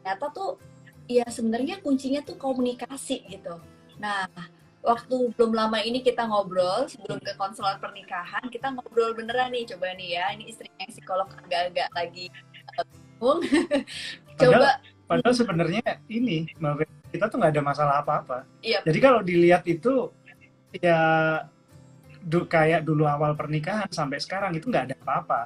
ternyata 0.00 0.32
tuh 0.32 0.56
ya 1.04 1.28
sebenarnya 1.28 1.84
kuncinya 1.84 2.24
tuh 2.24 2.40
komunikasi 2.40 3.28
gitu. 3.28 3.60
Nah, 4.00 4.24
waktu 4.80 5.28
belum 5.36 5.52
lama 5.52 5.84
ini 5.84 6.00
kita 6.00 6.24
ngobrol 6.24 6.88
sebelum 6.88 7.20
ke 7.20 7.36
konselor 7.36 7.76
pernikahan, 7.76 8.48
kita 8.48 8.72
ngobrol 8.72 9.12
beneran 9.12 9.52
nih 9.52 9.68
coba 9.68 9.92
nih 9.98 10.16
ya. 10.16 10.32
Ini 10.32 10.44
istrinya 10.48 10.80
yang 10.80 10.92
psikolog 10.96 11.28
agak-agak 11.44 11.90
lagi 11.92 12.32
uh, 12.80 12.86
bingung. 12.88 13.40
coba 14.40 14.80
Padahal 14.80 14.99
sebenarnya 15.34 15.82
ini, 16.06 16.46
kita 17.10 17.26
tuh 17.26 17.36
nggak 17.42 17.52
ada 17.58 17.62
masalah 17.66 17.94
apa-apa. 18.02 18.46
Iya. 18.62 18.86
Jadi 18.86 18.98
kalau 19.02 19.20
dilihat 19.26 19.66
itu 19.66 20.14
ya 20.78 21.00
du, 22.22 22.46
kayak 22.46 22.86
dulu 22.86 23.08
awal 23.08 23.34
pernikahan 23.34 23.90
sampai 23.90 24.22
sekarang 24.22 24.54
itu 24.54 24.70
nggak 24.70 24.94
ada 24.94 24.96
apa-apa. 25.02 25.40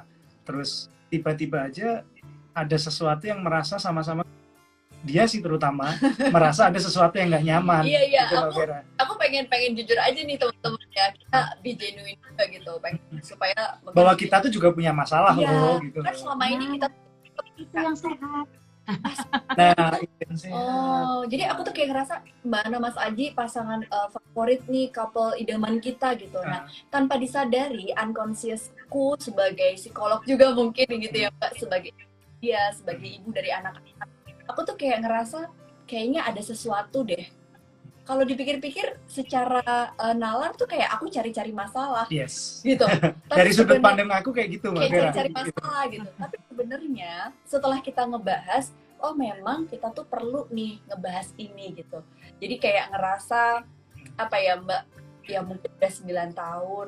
Terus 0.45 0.93
tiba-tiba 1.09 1.65
aja 1.65 2.05
ada 2.53 2.77
sesuatu 2.77 3.25
yang 3.25 3.41
merasa 3.41 3.81
sama-sama 3.81 4.21
dia 5.05 5.29
sih 5.29 5.37
terutama 5.37 5.93
merasa 6.35 6.65
ada 6.69 6.81
sesuatu 6.81 7.17
yang 7.17 7.29
nggak 7.33 7.45
nyaman. 7.45 7.83
Iya 7.85 8.01
iya, 8.09 8.21
gitu, 8.25 8.41
aku 8.41 8.61
aku 8.97 9.13
pengen 9.21 9.45
pengen 9.49 9.77
jujur 9.77 9.97
aja 10.01 10.17
nih 10.17 10.37
teman-teman 10.37 10.85
ya. 10.93 11.05
Kita 11.13 11.39
be 11.61 11.71
genuine 11.77 12.19
juga 12.21 12.43
gitu, 12.49 12.71
pengen 12.81 13.01
supaya 13.21 13.81
Bahwa 13.93 14.13
kita 14.17 14.41
tuh 14.41 14.51
juga 14.53 14.73
punya 14.73 14.89
masalah 14.93 15.37
Iya, 15.37 15.49
loh 15.49 15.77
gitu. 15.81 16.01
kan 16.01 16.13
selama 16.13 16.45
ini 16.49 16.65
kita 16.77 16.87
Itu 17.55 17.75
yang 17.77 17.95
sehat. 17.95 18.47
Nah, 19.55 19.97
sehat. 20.35 20.51
Oh, 20.51 21.23
jadi 21.25 21.49
aku 21.49 21.65
tuh 21.65 21.73
kayak 21.73 21.89
ngerasa 21.95 22.21
Mbak 22.45 22.61
Ana 22.69 22.77
Mas 22.77 22.97
Aji 22.99 23.31
pasangan 23.33 23.81
uh, 23.89 24.11
favorit 24.11 24.61
nih 24.69 24.91
couple 24.93 25.33
idaman 25.39 25.81
kita 25.81 26.13
gitu. 26.19 26.37
Nah, 26.43 26.69
tanpa 26.93 27.17
disadari 27.17 27.89
unconsciousku 27.95 29.17
sebagai 29.17 29.79
psikolog 29.79 30.21
juga 30.27 30.53
mungkin 30.53 30.85
gitu 31.01 31.17
ya 31.17 31.29
Mbak 31.33 31.51
sebagai 31.57 31.91
dia 32.43 32.69
sebagai 32.75 33.09
ibu 33.09 33.31
dari 33.33 33.49
anak-anak. 33.49 34.09
Aku 34.51 34.61
tuh 34.67 34.77
kayak 34.77 35.01
ngerasa 35.01 35.49
kayaknya 35.89 36.27
ada 36.27 36.41
sesuatu 36.43 37.01
deh. 37.01 37.25
Kalau 38.05 38.21
dipikir-pikir 38.21 39.01
secara 39.09 39.65
uh, 39.97 40.13
nalar 40.13 40.53
tuh 40.53 40.69
kayak 40.69 40.93
aku 40.93 41.09
cari-cari 41.09 41.49
masalah 41.49 42.05
Yes. 42.13 42.61
gitu. 42.61 42.85
Tapi 43.29 43.33
Dari 43.33 43.51
sudut 43.51 43.81
pandang 43.81 44.13
aku 44.13 44.29
kayak 44.29 44.61
gitu, 44.61 44.69
Mbak 44.69 44.81
kayak 44.85 44.93
cari-cari 44.93 45.29
masalah 45.33 45.81
gitu. 45.89 46.09
Tapi 46.13 46.35
sebenarnya 46.45 47.13
setelah 47.49 47.79
kita 47.81 48.05
ngebahas, 48.05 48.65
oh 49.01 49.17
memang 49.17 49.65
kita 49.65 49.89
tuh 49.89 50.05
perlu 50.05 50.45
nih 50.53 50.77
ngebahas 50.85 51.33
ini 51.41 51.81
gitu. 51.81 52.05
Jadi 52.37 52.55
kayak 52.61 52.93
ngerasa 52.93 53.65
apa 54.21 54.37
ya 54.37 54.53
Mbak, 54.61 54.81
ya 55.25 55.39
mungkin 55.41 55.69
udah 55.73 55.91
9 55.91 56.29
tahun. 56.37 56.87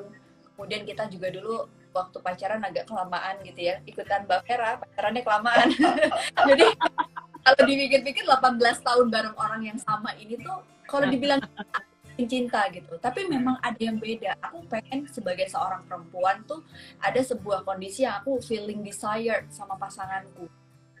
Kemudian 0.54 0.82
kita 0.86 1.10
juga 1.10 1.34
dulu 1.34 1.66
waktu 1.90 2.16
pacaran 2.22 2.62
agak 2.62 2.86
kelamaan 2.86 3.42
gitu 3.42 3.74
ya. 3.74 3.82
Ikutan 3.90 4.22
Mbak 4.22 4.40
Vera, 4.46 4.78
pacarannya 4.78 5.22
kelamaan. 5.26 5.66
Jadi 6.54 6.66
kalau 7.42 7.62
dipikir-pikir 7.66 8.22
18 8.22 8.86
tahun 8.86 9.06
bareng 9.10 9.34
orang 9.34 9.62
yang 9.66 9.78
sama 9.82 10.14
ini 10.14 10.38
tuh 10.38 10.62
kalau 10.88 11.06
dibilang 11.12 11.44
cinta 12.18 12.66
gitu. 12.74 12.98
Tapi 12.98 13.30
memang 13.30 13.62
ada 13.62 13.78
yang 13.78 14.00
beda. 14.00 14.34
Aku 14.42 14.66
pengen 14.66 15.06
sebagai 15.06 15.46
seorang 15.46 15.86
perempuan 15.86 16.42
tuh 16.48 16.66
ada 16.98 17.20
sebuah 17.22 17.62
kondisi 17.62 18.02
yang 18.02 18.18
aku 18.18 18.42
feeling 18.42 18.82
desired 18.82 19.46
sama 19.54 19.78
pasanganku 19.78 20.50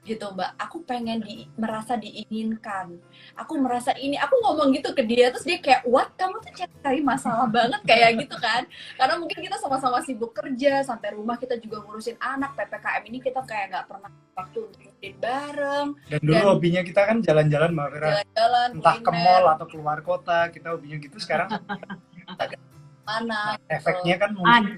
gitu 0.08 0.24
mbak. 0.32 0.56
Aku 0.56 0.80
pengen 0.82 1.20
di 1.20 1.44
merasa 1.54 2.00
diinginkan. 2.00 2.96
Aku 3.36 3.60
merasa 3.60 3.92
ini 3.94 4.16
aku 4.16 4.40
ngomong 4.40 4.72
gitu 4.72 4.96
ke 4.96 5.04
dia 5.04 5.28
terus 5.28 5.44
dia 5.44 5.60
kayak 5.60 5.84
what? 5.84 6.08
Kamu 6.16 6.40
tuh 6.40 6.52
cari 6.56 7.04
masalah 7.04 7.44
banget 7.56 7.84
kayak 7.84 8.24
gitu 8.24 8.36
kan. 8.40 8.64
Karena 8.96 9.20
mungkin 9.20 9.38
kita 9.44 9.60
sama-sama 9.60 10.00
sibuk 10.00 10.32
kerja 10.32 10.80
sampai 10.80 11.12
rumah 11.12 11.36
kita 11.36 11.60
juga 11.60 11.84
ngurusin 11.84 12.16
anak 12.18 12.56
ppkm 12.56 13.02
ini 13.12 13.18
kita 13.20 13.44
kayak 13.44 13.66
nggak 13.68 13.86
pernah 13.92 14.10
waktu 14.32 14.58
untuk 14.64 14.80
ngikutin 14.80 15.14
bareng. 15.20 15.86
Dan 16.08 16.20
dulu 16.24 16.34
Dan- 16.34 16.48
hobinya 16.48 16.82
kita 16.82 17.00
kan 17.04 17.16
jalan-jalan, 17.20 17.70
Mbak 17.76 17.88
Vera. 17.92 18.08
jalan-jalan 18.08 18.68
Entah 18.80 18.96
ke 19.02 19.10
mall 19.12 19.44
atau 19.52 19.66
keluar 19.68 19.98
kota, 20.00 20.48
kita 20.48 20.72
hobinya 20.72 20.96
gitu. 20.96 21.20
Sekarang 21.20 21.52
mana 23.08 23.56
efeknya 23.72 24.20
kan 24.20 24.30
mungkin 24.36 24.76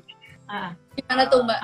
Ah, 0.51 0.75
gimana 0.99 1.31
tuh 1.31 1.47
mbak 1.47 1.63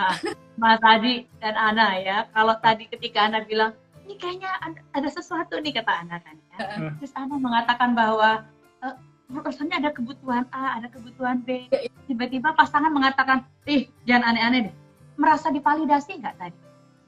Mas 0.55 0.79
Adi 0.87 1.27
dan 1.43 1.59
Ana 1.59 1.99
ya. 1.99 2.31
Kalau 2.31 2.55
tadi 2.63 2.87
ketika 2.87 3.27
Ana 3.27 3.43
bilang, 3.43 3.75
ini 4.07 4.15
kayaknya 4.15 4.49
ada, 4.95 5.09
sesuatu 5.11 5.59
nih 5.59 5.75
kata 5.75 6.07
Ana 6.07 6.23
kan 6.23 6.39
ya. 6.39 6.57
Heeh. 6.63 6.89
Terus 7.03 7.13
Ana 7.19 7.35
mengatakan 7.37 7.99
bahwa 7.99 8.47
eh, 8.87 8.95
rasanya 9.43 9.83
ada 9.83 9.91
kebutuhan 9.91 10.47
A, 10.55 10.79
ada 10.79 10.87
kebutuhan 10.87 11.43
B. 11.43 11.67
Tiba-tiba 12.07 12.55
pasangan 12.55 12.95
mengatakan, 12.95 13.43
ih 13.67 13.91
jangan 14.07 14.33
aneh-aneh 14.33 14.71
deh. 14.71 14.75
Merasa 15.19 15.51
divalidasi 15.51 16.23
nggak 16.23 16.37
tadi? 16.39 16.59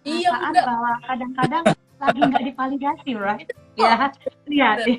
iya 0.03 0.35
Perasaan 0.35 0.51
enggak 0.51 0.67
bahwa 0.67 0.91
kadang-kadang 1.07 1.65
lagi 2.03 2.21
nggak 2.21 2.45
divalidasi, 2.53 3.11
right? 3.15 3.49
Ya, 3.79 4.11
lihat 4.51 4.79
ya. 4.83 4.99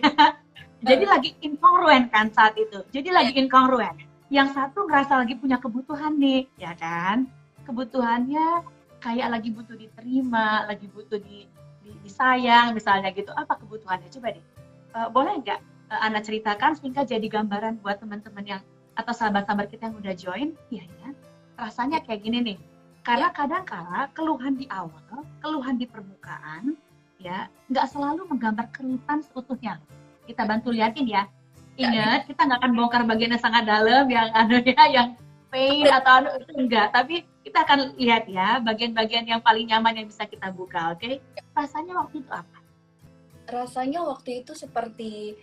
Jadi 0.79 1.03
lagi 1.03 1.29
inkongruen 1.43 2.07
kan 2.07 2.31
saat 2.31 2.55
itu. 2.55 2.79
Jadi 2.95 3.11
lagi 3.11 3.35
inkongruen. 3.35 4.08
Yang 4.29 4.49
satu 4.53 4.85
ngerasa 4.85 5.17
lagi 5.17 5.33
punya 5.33 5.57
kebutuhan 5.57 6.13
nih, 6.21 6.45
ya 6.61 6.77
kan? 6.77 7.25
Kebutuhannya 7.65 8.61
kayak 9.01 9.27
lagi 9.33 9.49
butuh 9.49 9.73
diterima, 9.73 10.69
lagi 10.69 10.85
butuh 10.89 11.17
di, 11.17 11.49
di- 11.81 11.99
disayang 12.05 12.77
misalnya 12.77 13.09
gitu. 13.09 13.33
Apa 13.33 13.57
kebutuhannya? 13.57 14.05
Coba 14.13 14.37
deh. 14.37 14.45
Eh, 14.93 15.09
boleh 15.09 15.41
nggak 15.41 15.59
Anda 15.89 16.21
ceritakan 16.21 16.77
sehingga 16.77 17.01
jadi 17.01 17.25
gambaran 17.25 17.81
buat 17.81 17.97
teman-teman 17.97 18.45
yang 18.45 18.61
atau 18.93 19.09
sahabat-sahabat 19.09 19.73
kita 19.73 19.89
yang 19.89 19.97
udah 19.97 20.13
join? 20.13 20.49
Iya 20.69 20.85
ya. 20.85 21.09
Rasanya 21.57 22.05
kayak 22.05 22.21
gini 22.21 22.53
nih. 22.53 22.57
Karena 23.01 23.33
kadang-kala 23.33 24.13
keluhan 24.13 24.53
di 24.59 24.69
awal, 24.69 25.25
keluhan 25.41 25.81
di 25.81 25.89
permukaan, 25.89 26.77
ya 27.17 27.49
nggak 27.71 27.87
selalu 27.89 28.29
menggambar 28.29 28.69
kerutan 28.69 29.25
seutuhnya. 29.25 29.81
Kita 30.29 30.45
bantu 30.45 30.69
liatin 30.69 31.09
ya. 31.09 31.25
Ingat, 31.79 32.27
kita 32.27 32.41
nggak 32.43 32.59
akan 32.59 32.71
bongkar 32.75 33.03
bagian 33.07 33.31
yang 33.31 33.43
sangat 33.43 33.63
dalam, 33.63 34.05
yang 34.11 34.27
anu 34.35 34.59
ya, 34.67 34.83
yang 34.91 35.07
pain 35.47 35.87
atau 35.97 36.11
anu 36.19 36.29
itu 36.35 36.51
enggak. 36.59 36.91
Tapi 36.91 37.23
kita 37.47 37.63
akan 37.63 37.95
lihat 37.95 38.27
ya 38.27 38.59
bagian-bagian 38.59 39.23
yang 39.23 39.39
paling 39.39 39.71
nyaman 39.71 40.03
yang 40.03 40.07
bisa 40.11 40.27
kita 40.27 40.51
buka, 40.51 40.91
oke? 40.93 41.23
Rasanya 41.55 41.95
waktu 42.03 42.19
itu 42.19 42.31
apa? 42.35 42.59
rasanya 43.49 44.05
waktu 44.05 44.45
itu 44.45 44.53
seperti 44.53 45.35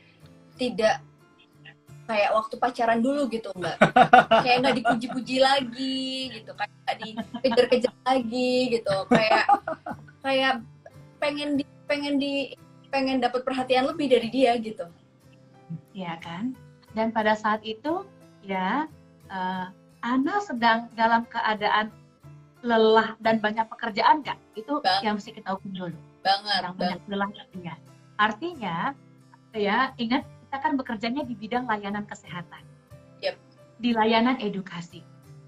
tidak 0.56 1.02
kayak 2.06 2.30
waktu 2.38 2.54
pacaran 2.56 3.02
dulu 3.02 3.26
gitu 3.26 3.50
mbak 3.58 3.76
kayak 4.46 4.62
nggak 4.62 4.76
dipuji-puji 4.78 5.36
lagi 5.42 6.30
gitu 6.38 6.54
kayak 6.54 6.72
nggak 6.86 6.98
dikejar-kejar 7.02 7.94
lagi 8.06 8.54
gitu 8.78 8.96
kayak 9.10 9.44
kayak 10.22 10.54
pengen 11.18 11.58
di 11.58 11.64
pengen 11.90 12.14
di 12.22 12.54
pengen 12.94 13.18
dapat 13.18 13.42
perhatian 13.42 13.90
lebih 13.90 14.06
dari 14.06 14.30
dia 14.30 14.54
gitu 14.62 14.86
ya 15.96 16.20
kan? 16.20 16.52
Dan 16.92 17.10
pada 17.16 17.32
saat 17.32 17.64
itu 17.64 18.04
ya 18.44 18.84
uh, 19.32 19.72
Ana 20.04 20.38
sedang 20.44 20.92
dalam 20.92 21.24
keadaan 21.26 21.90
lelah 22.60 23.16
dan 23.24 23.40
banyak 23.40 23.64
pekerjaan 23.72 24.20
nggak? 24.20 24.36
Itu 24.54 24.84
Bang. 24.84 25.00
yang 25.00 25.16
mesti 25.16 25.32
kita 25.32 25.56
ukur 25.56 25.72
dulu. 25.72 25.98
Banget 26.20 26.60
banget 26.62 26.76
banyak 26.76 27.00
lelah 27.08 27.30
ya 27.64 27.74
artinya 28.16 28.96
ya 29.52 29.92
ingat 30.00 30.24
kita 30.24 30.56
kan 30.60 30.72
bekerjanya 30.76 31.22
di 31.24 31.36
bidang 31.36 31.64
layanan 31.68 32.04
kesehatan. 32.04 32.64
Yep. 33.24 33.36
di 33.80 33.96
layanan 33.96 34.36
edukasi. 34.40 35.00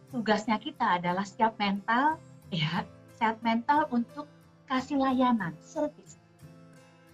Tugasnya 0.08 0.56
kita 0.56 1.00
adalah 1.00 1.24
siap 1.24 1.56
mental 1.60 2.16
ya 2.48 2.84
siap 3.16 3.40
mental 3.44 3.88
untuk 3.92 4.24
kasih 4.68 5.00
layanan 5.00 5.52
service. 5.60 6.16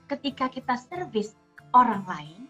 Ketika 0.07 0.47
kita 0.51 0.79
service 0.79 1.35
orang 1.75 2.07
lain 2.07 2.41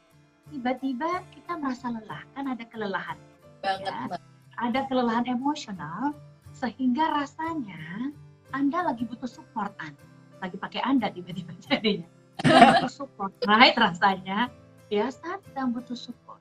tiba-tiba 0.54 1.10
kita 1.34 1.58
merasa 1.58 1.90
lelah 1.90 2.22
kan 2.32 2.46
ada 2.46 2.62
kelelahan 2.64 3.18
banget 3.58 3.90
Ya. 3.90 4.06
Ada 4.54 4.86
kelelahan 4.86 5.26
emosional 5.26 6.14
sehingga 6.54 7.10
rasanya 7.10 8.14
Anda 8.54 8.86
lagi 8.86 9.02
butuh 9.02 9.26
support 9.26 9.74
Anda. 9.82 9.98
Lagi 10.38 10.54
pakai 10.54 10.78
Anda 10.86 11.10
tiba-tiba 11.10 11.50
jadinya. 11.66 12.06
butuh 12.38 12.86
support, 12.86 13.34
right 13.50 13.74
rasanya. 13.74 14.46
Ya, 14.94 15.10
saat 15.10 15.42
sedang 15.50 15.74
butuh 15.74 15.98
support. 15.98 16.38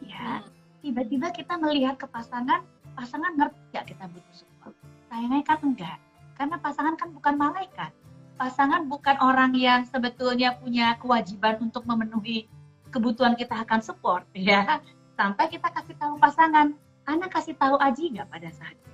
Ya, 0.00 0.40
Hmm. 0.40 0.48
tiba-tiba 0.80 1.28
kita 1.36 1.60
melihat 1.60 2.00
ke 2.00 2.08
pasangan, 2.08 2.64
pasangan 2.96 3.36
ngerti 3.36 3.60
gak 3.76 3.92
kita 3.92 4.08
butuh 4.08 4.34
support? 4.34 4.72
Sayangnya 5.12 5.44
kan 5.44 5.58
enggak. 5.60 5.98
Karena 6.40 6.56
pasangan 6.56 6.96
kan 6.96 7.12
bukan 7.12 7.34
malaikat. 7.36 7.92
Pasangan 8.40 8.88
bukan 8.88 9.20
orang 9.20 9.52
yang 9.52 9.84
sebetulnya 9.84 10.56
punya 10.56 10.96
kewajiban 10.96 11.60
untuk 11.60 11.84
memenuhi 11.84 12.48
kebutuhan 12.90 13.34
kita 13.34 13.54
akan 13.58 13.80
support, 13.80 14.26
ya. 14.36 14.82
Sampai 15.14 15.46
kita 15.46 15.68
kasih 15.68 15.96
tahu 15.96 16.14
pasangan, 16.16 16.74
Anda 17.04 17.26
kasih 17.26 17.54
tahu 17.54 17.76
Aji 17.76 18.14
nggak 18.14 18.28
pada 18.28 18.50
saat 18.50 18.74
itu? 18.74 18.90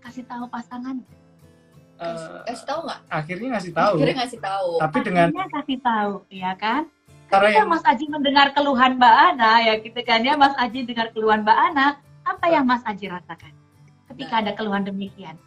Kasih 0.00 0.24
tahu 0.26 0.44
pasangan. 0.48 0.96
kasih, 1.94 2.26
Eh, 2.26 2.42
kasih 2.48 2.66
tahu 2.66 2.80
nggak 2.82 3.00
akhirnya 3.08 3.48
ngasih 3.54 3.72
tahu 3.72 3.94
akhirnya 3.94 4.16
ngasih 4.18 4.40
tahu 4.42 4.70
tapi 4.80 4.98
dengan 5.00 5.26
Akhirnya 5.28 5.46
kasih 5.48 5.78
tahu, 5.78 6.12
ya 6.28 6.52
kan? 6.56 6.82
Ketika 7.30 7.48
yang 7.54 7.68
Mas 7.70 7.84
Aji 7.86 8.04
mendengar 8.10 8.46
keluhan 8.52 8.92
Mbak 9.00 9.14
Ana, 9.24 9.52
ya 9.62 9.74
gitu 9.80 10.00
kan 10.02 10.20
ya, 10.20 10.34
Mas 10.36 10.52
Aji 10.58 10.84
dengar 10.84 11.08
keluhan 11.14 11.40
Mbak 11.46 11.58
Ana, 11.70 11.86
apa 12.22 12.46
yang 12.50 12.64
Mas 12.66 12.82
Aji 12.82 13.08
rasakan? 13.08 13.52
Ketika 14.12 14.44
ada 14.44 14.52
keluhan 14.52 14.84
demikian, 14.84 15.40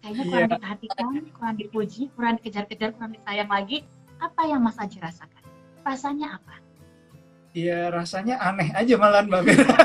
kayaknya 0.00 0.24
kurang 0.24 0.48
Iya. 0.48 0.52
diperhatikan, 0.56 1.12
kurang 1.36 1.56
dipuji, 1.58 2.02
kurang 2.16 2.34
dikejar-kejar, 2.40 2.96
kurang 2.96 3.12
disayang 3.12 3.50
lagi. 3.50 3.84
Apa 4.16 4.48
yang 4.48 4.64
Mas 4.64 4.80
Aji 4.80 4.96
rasakan? 4.96 5.42
Rasanya 5.84 6.40
apa? 6.40 6.56
Ya 7.56 7.88
rasanya 7.88 8.36
aneh 8.36 8.68
aja 8.76 8.94
malahan 9.00 9.32
Mbak 9.32 9.42
Vera. 9.48 9.76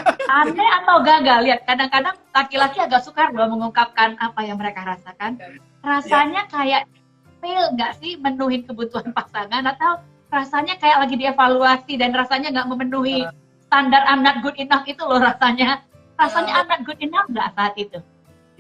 Aneh 0.43 0.69
atau 0.83 0.99
gagal? 0.99 1.39
Lihat, 1.47 1.61
kadang-kadang 1.63 2.15
laki-laki 2.35 2.83
agak 2.83 3.07
sukar 3.07 3.31
loh 3.31 3.47
mengungkapkan 3.47 4.19
apa 4.19 4.43
yang 4.43 4.59
mereka 4.59 4.83
rasakan. 4.83 5.39
Rasanya 5.79 6.51
kayak 6.51 6.91
fail 7.39 7.71
nggak 7.71 7.95
sih 8.03 8.19
memenuhi 8.19 8.67
kebutuhan 8.67 9.15
pasangan 9.15 9.63
atau 9.63 10.03
rasanya 10.27 10.75
kayak 10.83 11.07
lagi 11.07 11.15
dievaluasi 11.15 11.95
dan 11.95 12.11
rasanya 12.11 12.51
nggak 12.51 12.69
memenuhi 12.69 13.23
standar 13.71 14.03
I'm 14.03 14.19
not 14.19 14.43
good 14.43 14.59
enough 14.59 14.83
itu 14.83 14.99
loh 15.07 15.23
rasanya. 15.23 15.79
Rasanya 16.19 16.61
I'm 16.61 16.67
not 16.67 16.83
good 16.83 16.99
enough 16.99 17.31
nggak 17.31 17.55
saat 17.55 17.73
itu? 17.79 17.99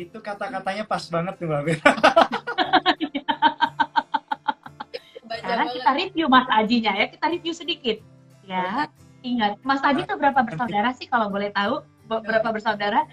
itu 0.01 0.17
kata-katanya 0.17 0.81
pas 0.89 1.03
banget 1.13 1.37
tuh 1.37 1.45
Mbak 1.45 1.61
baca 1.61 1.91
Sekarang 5.41 5.67
kita 5.73 5.91
review 5.97 6.25
Mas 6.29 6.47
Ajinya 6.53 6.91
ya, 6.95 7.05
kita 7.09 7.25
review 7.27 7.53
sedikit. 7.55 7.97
Ya, 8.43 8.89
ingat 9.21 9.61
Mas 9.61 9.79
Aji 9.79 10.03
tuh 10.03 10.15
berapa 10.15 10.41
bersaudara 10.41 10.91
sih 10.91 11.05
kalau 11.05 11.27
boleh 11.27 11.49
tahu? 11.49 11.81
Be- 12.03 12.21
Berapa 12.21 12.49
bersaudara? 12.49 13.05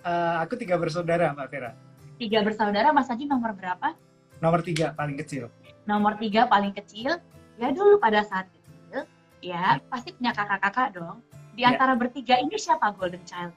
Eh, 0.00 0.36
aku 0.38 0.54
tiga 0.54 0.74
bersaudara 0.74 1.32
Mbak 1.32 1.48
Vera. 1.48 1.70
Tiga 2.14 2.40
bersaudara, 2.40 2.90
Mas 2.90 3.08
Aji 3.08 3.24
nomor 3.24 3.52
berapa? 3.52 3.94
Nomor 4.36 4.60
tiga 4.60 4.92
paling 4.92 5.16
kecil. 5.16 5.48
nomor 5.84 6.16
tiga 6.16 6.44
paling 6.44 6.72
kecil 6.72 7.20
ya 7.54 7.68
dulu 7.68 8.00
pada 8.00 8.24
saat 8.24 8.48
kecil 8.48 9.04
ya 9.38 9.76
pasti 9.84 10.10
punya 10.10 10.32
kakak-kakak 10.32 10.96
dong 10.96 11.20
di 11.52 11.60
Ya. 11.60 11.70
antara 11.70 11.92
bertiga 11.92 12.34
ini 12.36 12.56
siapa 12.56 12.88
golden 12.90 13.20
child 13.22 13.52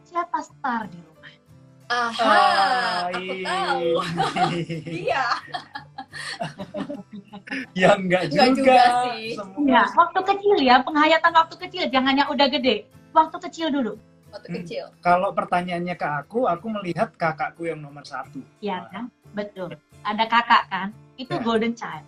siapa 0.00 0.40
star 0.40 0.88
di 0.88 0.96
rumah 0.96 1.28
aha 1.86 2.32
aku 3.12 3.34
tahu 3.44 3.88
iya 5.04 5.28
ya 7.72 7.96
enggak 7.96 8.28
juga, 8.32 8.42
Enggak 8.44 8.56
juga 8.56 8.76
sih. 9.06 9.24
Semua. 9.36 9.66
Ya 9.66 9.82
waktu 9.88 10.20
kecil 10.24 10.56
ya 10.60 10.76
penghayatan 10.82 11.32
waktu 11.32 11.54
kecil 11.66 11.82
jangan 11.88 12.14
yang 12.16 12.28
udah 12.28 12.46
gede. 12.48 12.76
Waktu 13.12 13.36
kecil 13.48 13.66
dulu. 13.72 13.92
Waktu 14.28 14.48
Hmm. 14.52 14.56
kecil 14.60 14.84
kalau 15.00 15.32
pertanyaannya 15.32 15.96
ke 15.96 16.04
aku 16.04 16.44
aku 16.44 16.66
melihat 16.68 17.08
kakakku 17.16 17.64
yang 17.64 17.80
nomor 17.80 18.04
satu. 18.04 18.44
Ya 18.60 18.84
kan? 18.92 19.08
Betul. 19.32 19.76
Ada 20.04 20.24
kakak 20.28 20.62
kan? 20.68 20.88
Itu 21.16 21.36
Ya. 21.36 21.42
golden 21.42 21.74
child. 21.74 22.04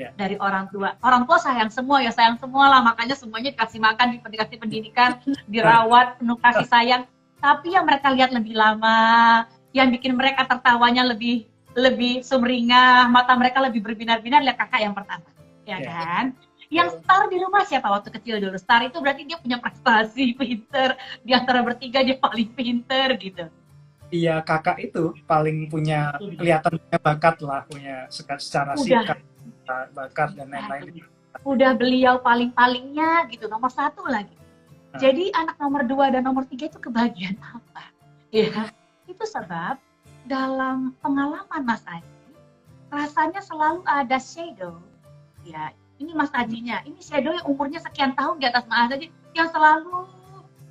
Ya. 0.00 0.08
dari 0.18 0.34
orang 0.40 0.66
tua. 0.72 0.96
Orang 1.04 1.28
tua 1.28 1.38
sayang 1.38 1.68
semua 1.70 2.02
ya 2.02 2.10
sayang 2.10 2.34
semua 2.40 2.66
lah. 2.66 2.80
Makanya 2.82 3.14
semuanya 3.14 3.54
dikasih 3.54 3.78
makan 3.78 4.18
dikasih 4.18 4.58
pendidikan 4.58 5.20
dirawat 5.52 6.18
penuh 6.18 6.34
kasih 6.42 6.66
sayang. 6.66 7.02
Tapi 7.38 7.76
yang 7.76 7.86
mereka 7.86 8.10
lihat 8.10 8.34
lebih 8.34 8.56
lama 8.56 8.96
yang 9.70 9.92
bikin 9.92 10.16
mereka 10.16 10.48
tertawanya 10.48 11.06
lebih 11.06 11.46
lebih 11.72 12.20
sumringah 12.20 13.08
mata 13.08 13.32
mereka 13.36 13.60
lebih 13.64 13.80
berbinar-binar 13.80 14.44
lihat 14.44 14.58
kakak 14.60 14.80
yang 14.84 14.94
pertama. 14.94 15.28
Ya 15.64 15.78
Ya. 15.78 15.88
kan? 15.88 16.24
Yang 16.72 17.04
star 17.04 17.28
di 17.28 17.36
rumah 17.36 17.68
siapa 17.68 17.84
waktu 17.92 18.08
kecil 18.16 18.40
dulu? 18.40 18.56
Star 18.56 18.80
itu 18.80 18.96
berarti 18.96 19.28
dia 19.28 19.36
punya 19.36 19.60
prestasi 19.60 20.32
pinter. 20.40 20.96
Di 21.20 21.32
antara 21.36 21.60
bertiga 21.60 22.00
dia 22.00 22.16
paling 22.16 22.48
pinter 22.56 23.12
gitu. 23.20 23.44
Iya 24.12 24.44
kakak 24.44 24.76
itu 24.80 25.16
paling 25.24 25.72
punya 25.72 26.12
kelihatan 26.20 26.76
punya 26.76 26.98
bakat 27.00 27.36
lah 27.40 27.64
punya 27.64 27.96
secara 28.12 28.76
sikap 28.76 29.16
bakat 29.96 30.36
dan 30.36 30.52
lain-lain. 30.52 31.00
Udah 31.48 31.72
beliau 31.72 32.20
paling-palingnya 32.20 33.28
gitu. 33.32 33.48
Nomor 33.48 33.72
satu 33.72 34.04
lagi. 34.04 34.36
Nah. 34.92 35.00
jadi 35.00 35.32
anak 35.32 35.56
nomor 35.56 35.88
dua 35.88 36.12
dan 36.12 36.28
nomor 36.28 36.44
tiga 36.44 36.68
itu 36.68 36.76
kebagian 36.76 37.40
apa? 37.40 37.88
Ya 38.28 38.68
itu 39.08 39.24
sebab 39.24 39.80
dalam 40.32 40.96
pengalaman 41.04 41.60
Mas 41.60 41.84
Aji 41.84 42.08
rasanya 42.88 43.44
selalu 43.44 43.84
ada 43.84 44.16
shadow. 44.16 44.80
Ya 45.44 45.76
ini 46.00 46.16
Mas 46.16 46.32
Ajinya 46.32 46.80
ini 46.88 47.04
shadow 47.04 47.36
yang 47.36 47.44
umurnya 47.44 47.84
sekian 47.84 48.16
tahun 48.16 48.40
di 48.40 48.48
atas 48.48 48.64
Mas 48.64 48.88
Aji 48.88 49.12
yang 49.36 49.52
selalu 49.52 50.08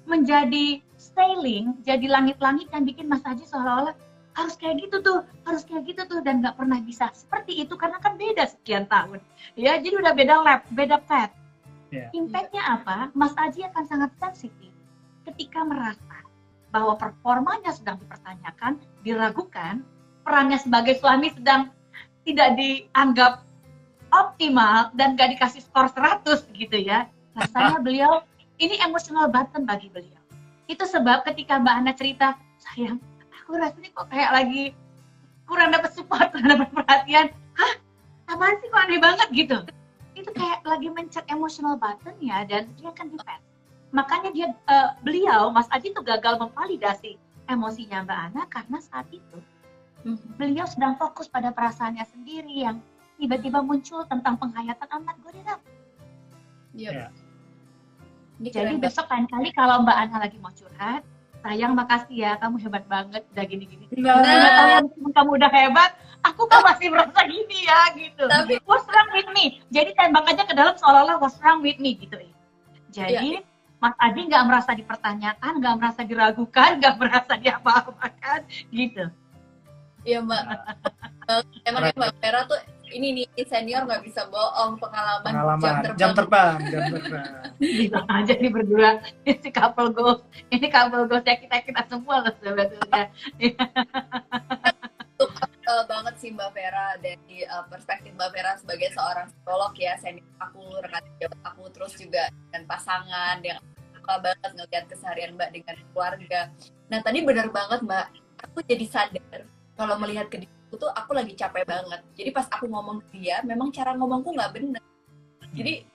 menjadi 0.10 0.82
sailing 0.97 1.78
jadi 1.86 2.10
langit-langit 2.10 2.74
yang 2.74 2.89
bikin 2.89 3.06
Mas 3.06 3.21
Aji 3.21 3.45
seolah-olah 3.45 3.93
harus 4.34 4.56
kayak 4.58 4.82
gitu 4.82 4.97
tuh 5.06 5.21
harus 5.45 5.62
kayak 5.67 5.86
gitu 5.86 6.02
tuh 6.10 6.26
dan 6.26 6.41
nggak 6.41 6.58
pernah 6.58 6.82
bisa. 6.82 7.13
Seperti 7.13 7.62
itu 7.62 7.78
karena 7.78 8.02
kan 8.02 8.17
beda 8.17 8.50
sekian 8.50 8.89
tahun. 8.89 9.21
Ya 9.54 9.78
jadi 9.78 9.93
udah 10.02 10.13
beda 10.17 10.36
lab 10.41 10.65
beda 10.74 10.97
path 11.06 11.38
Ya. 11.91 12.08
impactnya 12.15 12.63
apa? 12.80 13.12
Mas 13.12 13.36
Aji 13.36 13.67
akan 13.67 13.84
sangat 13.84 14.15
sensitif 14.15 14.71
ketika 15.28 15.60
merasa 15.67 16.11
bahwa 16.71 16.95
performanya 16.95 17.75
sedang 17.75 17.99
dipertanyakan 17.99 18.79
diragukan 19.03 19.84
perannya 20.23 20.57
sebagai 20.57 20.97
suami 20.97 21.29
sedang 21.36 21.69
tidak 22.23 22.55
dianggap 22.55 23.43
optimal 24.12 24.91
dan 24.95 25.15
gak 25.19 25.36
dikasih 25.36 25.62
skor 25.63 25.91
100 25.91 26.47
gitu 26.55 26.77
ya. 26.79 27.07
Rasanya 27.36 27.79
beliau 27.86 28.23
ini 28.60 28.79
emotional 28.84 29.27
button 29.27 29.67
bagi 29.67 29.91
beliau. 29.91 30.19
Itu 30.71 30.88
sebab 30.88 31.27
ketika 31.27 31.60
Mbak 31.60 31.75
Ana 31.75 31.91
cerita 31.95 32.27
sayang 32.62 33.01
aku 33.41 33.60
rasanya 33.60 33.89
kok 33.91 34.07
kayak 34.07 34.31
lagi 34.31 34.63
kurang 35.43 35.75
dapat 35.75 35.91
support 35.91 36.29
kurang 36.31 36.55
dapat 36.55 36.69
perhatian. 36.71 37.27
Hah? 37.60 37.73
Apaan 38.31 38.55
sih 38.63 38.71
kok 38.71 38.79
aneh 38.79 38.99
banget? 39.03 39.27
Gitu. 39.36 39.57
Itu 40.15 40.29
kayak 40.31 40.63
lagi 40.63 40.88
mencet 40.88 41.27
emotional 41.27 41.75
button 41.75 42.15
ya 42.23 42.47
dan 42.47 42.71
dia 42.79 42.91
kan 42.95 43.12
depend 43.12 43.43
makanya 43.91 44.30
dia 44.32 44.47
eh, 44.49 44.89
beliau 44.99 45.51
Mas 45.51 45.67
Aji 45.69 45.91
tuh 45.91 46.01
gagal 46.01 46.39
memvalidasi 46.39 47.15
emosinya 47.45 48.04
Mbak 48.04 48.19
Ana 48.27 48.43
karena 48.47 48.77
saat 48.80 49.08
itu 49.12 49.39
Hmm. 50.01 50.17
beliau 50.34 50.65
sedang 50.65 50.97
fokus 50.97 51.30
pada 51.30 51.54
perasaannya 51.54 52.01
sendiri 52.10 52.65
yang 52.65 52.82
tiba-tiba 53.21 53.62
muncul 53.62 54.01
tentang 54.10 54.34
penghayatan 54.34 54.89
amat 54.97 55.13
godina. 55.21 55.62
Iya. 56.73 56.89
Ya. 56.89 57.08
Ini 58.41 58.49
Jadi 58.49 58.73
keren 58.73 58.82
besok 58.82 59.06
lain 59.13 59.30
kali 59.30 59.54
kalau 59.54 59.86
Mbak 59.86 59.97
Ana 60.01 60.17
lagi 60.25 60.41
mau 60.41 60.49
curhat, 60.49 61.06
sayang 61.45 61.77
makasih 61.77 62.17
ya, 62.17 62.32
kamu 62.41 62.58
hebat 62.65 62.89
banget, 62.89 63.21
udah 63.30 63.45
gini-gini. 63.45 63.86
Nah, 64.01 64.25
Nggak 64.25 64.54
tahu 64.58 64.67
yang 64.73 64.84
meskipun 64.89 65.12
kamu 65.13 65.30
udah 65.38 65.51
hebat, 65.54 65.91
aku 66.25 66.41
kok 66.49 66.62
masih 66.65 66.88
merasa 66.89 67.19
gini 67.30 67.60
ya 67.69 67.82
gitu. 67.93 68.23
Tapi- 68.25 68.58
what's 68.65 68.89
wrong 68.89 69.10
with 69.13 69.30
me? 69.38 69.62
Jadi 69.69 69.93
tembak 69.93 70.25
aja 70.25 70.49
ke 70.49 70.54
dalam 70.58 70.73
seolah-olah 70.82 71.21
what's 71.21 71.38
wrong 71.45 71.62
with 71.62 71.77
me 71.77 71.93
gitu 71.93 72.17
ya. 72.17 72.34
Jadi 72.89 73.45
Mas 73.82 73.98
Adi 73.98 74.30
nggak 74.30 74.46
merasa 74.46 74.72
dipertanyakan, 74.78 75.58
nggak 75.58 75.76
merasa 75.82 76.02
diragukan, 76.06 76.70
nggak 76.80 76.96
merasa 77.02 77.34
diapa-apakan 77.34 78.39
gitu. 78.70 79.10
Iya 80.06 80.22
mbak. 80.22 80.41
Emangnya 81.67 81.94
mbak 81.98 82.13
Vera 82.22 82.46
tuh 82.46 82.62
ini 82.91 83.24
nih 83.24 83.46
senior 83.48 83.88
nggak 83.88 84.04
bisa 84.04 84.28
bohong 84.28 84.76
pengalaman, 84.78 85.32
pengalaman 85.32 85.96
jam 85.96 86.12
terbang. 86.13 86.58
jam 86.67 86.82
terbang 86.91 86.91
jam 86.91 86.91
terbang 86.91 87.26
Bisa 87.58 88.00
aja 88.06 88.34
nih 88.36 88.52
berdua. 88.52 88.89
Ini 89.30 89.50
couple 89.50 89.89
goals. 89.96 90.22
Ini 90.52 90.67
couple 90.70 91.06
goals 91.08 91.26
ya 91.26 91.36
kita 91.39 91.58
kita 91.65 91.82
semua 91.89 92.26
loh 92.26 92.34
sebetulnya. 92.38 93.04
Eh, 95.71 95.84
banget 95.88 96.15
sih 96.19 96.36
Mbak 96.36 96.51
Vera 96.51 96.99
dari 96.99 97.47
uh, 97.47 97.63
perspektif 97.71 98.12
Mbak 98.19 98.29
Vera 98.36 98.51
sebagai 98.60 98.91
seorang 98.91 99.31
psikolog 99.31 99.71
ya 99.79 99.95
senior 100.03 100.27
aku 100.43 100.60
rekan 100.84 100.99
sejawat 101.15 101.39
aku 101.47 101.63
terus 101.71 101.93
juga 101.95 102.27
dengan 102.27 102.67
pasangan 102.67 103.39
yang 103.39 103.55
suka 103.95 104.19
banget 104.19 104.51
ngeliat 104.51 104.86
keseharian 104.91 105.31
Mbak 105.39 105.49
dengan 105.55 105.75
keluarga. 105.95 106.41
Nah 106.91 106.99
tadi 106.99 107.23
benar 107.23 107.47
banget 107.55 107.79
Mbak, 107.88 108.07
aku 108.51 108.57
jadi 108.67 108.86
sadar 108.91 109.47
kalau 109.79 109.95
melihat 109.95 110.27
ke 110.27 110.43
diriku 110.43 110.75
tuh 110.75 110.91
aku 110.91 111.15
lagi 111.15 111.39
capek 111.39 111.63
banget. 111.63 112.03
Jadi 112.19 112.29
pas 112.36 112.51
aku 112.51 112.67
ngomong 112.67 112.99
ke 113.07 113.07
dia, 113.15 113.39
memang 113.47 113.71
cara 113.71 113.95
ngomongku 113.95 114.36
nggak 114.36 114.51
bener. 114.51 114.84
Jadi 115.55 115.88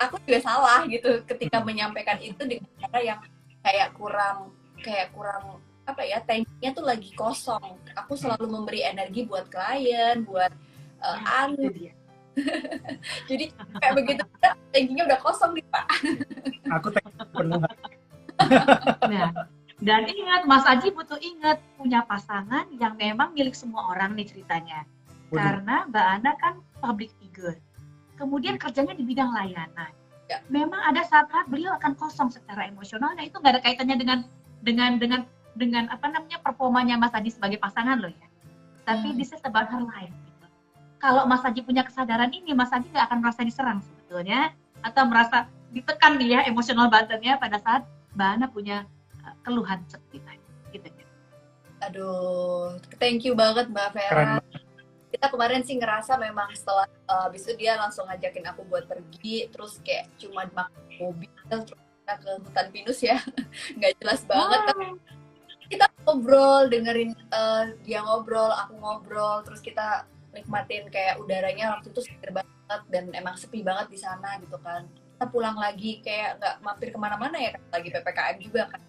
aku 0.00 0.16
juga 0.24 0.38
salah 0.48 0.80
gitu 0.88 1.20
ketika 1.28 1.60
menyampaikan 1.60 2.16
itu 2.24 2.40
dengan 2.40 2.72
cara 2.80 3.04
yang 3.04 3.20
kayak 3.60 3.92
kurang 4.00 4.48
kayak 4.80 5.12
kurang 5.12 5.60
apa 5.82 6.02
ya 6.06 6.18
tankinya 6.22 6.70
tuh 6.74 6.84
lagi 6.86 7.10
kosong. 7.18 7.78
Aku 7.98 8.14
selalu 8.14 8.46
memberi 8.46 8.86
energi 8.86 9.26
buat 9.26 9.50
klien, 9.50 10.22
buat 10.22 10.52
uh, 11.02 11.18
anu. 11.42 11.68
Dia. 11.74 11.92
Jadi 13.28 13.52
kayak 13.52 13.94
begitu 13.98 14.22
tankinya 14.72 15.02
udah 15.10 15.18
kosong 15.20 15.52
nih 15.58 15.66
Pak. 15.68 15.86
aku 16.72 16.88
penuh 17.36 17.60
Nah, 19.12 19.28
dan 19.82 20.02
ingat 20.08 20.46
Mas 20.46 20.64
Aji 20.64 20.94
butuh 20.94 21.18
ingat 21.18 21.58
punya 21.76 22.06
pasangan 22.06 22.70
yang 22.78 22.94
memang 22.96 23.34
milik 23.34 23.52
semua 23.52 23.90
orang 23.90 24.14
nih 24.14 24.30
ceritanya. 24.30 24.86
Waduh. 25.28 25.42
Karena 25.42 25.76
Mbak 25.90 26.06
Ana 26.06 26.32
kan 26.38 26.54
public 26.78 27.10
figure. 27.18 27.58
Kemudian 28.16 28.56
kerjanya 28.56 28.94
di 28.94 29.02
bidang 29.02 29.34
layanan. 29.34 29.90
Ya. 30.30 30.38
Memang 30.48 30.80
ada 30.86 31.02
saat-saat 31.02 31.50
beliau 31.50 31.74
akan 31.76 31.98
kosong 31.98 32.30
secara 32.30 32.70
emosional. 32.70 33.12
Nah 33.18 33.26
itu 33.26 33.36
nggak 33.42 33.58
ada 33.58 33.62
kaitannya 33.66 33.96
dengan 33.98 34.18
dengan 34.62 34.96
dengan 34.96 35.20
dengan 35.52 35.88
apa 35.92 36.08
namanya 36.08 36.40
performanya 36.40 36.96
Mas 36.96 37.12
Aji 37.12 37.30
sebagai 37.32 37.60
pasangan 37.60 38.00
loh 38.00 38.10
ya. 38.10 38.26
Tapi 38.82 39.14
Hmm. 39.14 39.18
this 39.18 39.30
is 39.30 39.42
about 39.44 39.68
her 39.68 39.82
life. 39.82 40.10
Gitu. 40.10 40.46
Kalau 40.98 41.28
Mas 41.28 41.44
Aji 41.44 41.60
punya 41.62 41.86
kesadaran 41.86 42.32
ini, 42.32 42.52
Mas 42.56 42.72
Aji 42.72 42.88
nggak 42.90 43.06
akan 43.10 43.18
merasa 43.20 43.40
diserang 43.44 43.78
sebetulnya 43.84 44.52
atau 44.82 45.02
merasa 45.06 45.46
ditekan 45.72 46.18
nih 46.18 46.28
ya 46.36 46.40
emosional 46.50 46.90
buttonnya 46.90 47.38
pada 47.38 47.56
saat 47.62 47.86
Mbak 48.12 48.28
Ana 48.28 48.46
punya 48.50 48.76
uh, 49.24 49.34
keluhan 49.46 49.80
seperti 49.88 50.20
tadi. 50.24 50.46
Gitu. 50.74 50.88
Aduh, 51.82 52.78
thank 53.02 53.26
you 53.26 53.34
banget 53.34 53.66
Mbak 53.70 53.88
Vera. 53.94 54.38
keren 54.38 54.62
kita 55.12 55.28
kemarin 55.28 55.60
sih 55.60 55.76
ngerasa 55.76 56.16
memang 56.16 56.48
setelah 56.56 56.88
uh, 57.04 57.28
habis 57.28 57.44
itu 57.44 57.60
dia 57.60 57.76
langsung 57.76 58.08
ngajakin 58.08 58.48
aku 58.48 58.64
buat 58.64 58.88
pergi 58.88 59.52
terus 59.52 59.76
kayak 59.84 60.08
cuma 60.16 60.48
makan 60.56 60.82
mobil 60.96 61.28
terus 61.52 61.68
kita 61.68 62.14
ke 62.16 62.30
hutan 62.40 62.66
pinus 62.72 62.98
ya 63.04 63.20
nggak 63.76 63.92
jelas 64.00 64.24
banget 64.24 64.60
tapi 64.72 64.84
kita 65.72 65.88
ngobrol 66.04 66.68
dengerin 66.68 67.16
uh, 67.32 67.72
dia 67.80 68.04
ngobrol 68.04 68.52
aku 68.52 68.76
ngobrol 68.76 69.40
terus 69.40 69.64
kita 69.64 70.04
nikmatin 70.36 70.88
kayak 70.92 71.16
udaranya 71.16 71.76
waktu 71.76 71.88
itu 71.88 72.04
seger 72.04 72.30
banget 72.36 72.80
dan 72.92 73.04
emang 73.16 73.36
sepi 73.40 73.64
banget 73.64 73.88
di 73.88 73.98
sana 74.00 74.36
gitu 74.40 74.60
kan 74.60 74.84
kita 75.16 75.24
pulang 75.32 75.56
lagi 75.56 76.04
kayak 76.04 76.36
nggak 76.40 76.54
mampir 76.60 76.88
ke 76.92 76.98
mana-mana 77.00 77.36
ya 77.40 77.56
kan 77.56 77.62
lagi 77.72 77.88
ppkm 77.88 78.36
juga 78.40 78.62
kan 78.68 78.80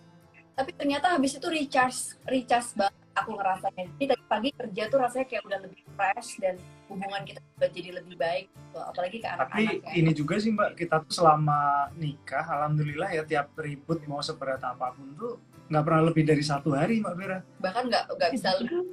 tapi 0.53 0.69
ternyata 0.75 1.15
habis 1.15 1.33
itu 1.39 1.47
recharge 1.47 2.19
recharge 2.27 2.75
banget 2.75 3.03
aku 3.13 3.37
ngerasanya 3.37 3.83
jadi 3.95 4.05
tadi 4.13 4.23
pagi 4.25 4.49
kerja 4.53 4.83
tuh 4.89 4.99
rasanya 5.01 5.25
kayak 5.29 5.43
udah 5.45 5.59
lebih 5.61 5.81
fresh 5.93 6.29
dan 6.41 6.55
hubungan 6.89 7.21
kita 7.25 7.39
juga 7.41 7.67
jadi 7.69 7.89
lebih 8.01 8.15
baik 8.17 8.45
gitu. 8.49 8.79
apalagi 8.81 9.17
ke 9.21 9.27
anak-anak 9.29 9.49
tapi 9.49 9.63
ya. 9.81 9.91
ini 9.97 10.11
juga 10.13 10.35
sih 10.41 10.51
mbak 10.53 10.71
kita 10.77 10.95
tuh 11.05 11.13
selama 11.13 11.89
nikah 11.97 12.45
alhamdulillah 12.45 13.09
ya 13.13 13.23
tiap 13.25 13.53
ribut 13.57 14.01
mau 14.09 14.21
seberat 14.21 14.61
apa 14.61 14.93
pun 14.93 15.09
tuh 15.17 15.33
nggak 15.71 15.83
pernah 15.83 16.01
lebih 16.11 16.23
dari 16.27 16.43
satu 16.43 16.75
hari 16.75 16.99
mbak 16.99 17.15
Vera 17.15 17.39
bahkan 17.63 17.87
nggak 17.87 18.03
nggak 18.13 18.29
bisa 18.35 18.49
lebih 18.59 18.83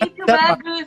itu 0.00 0.22
bagus. 0.24 0.86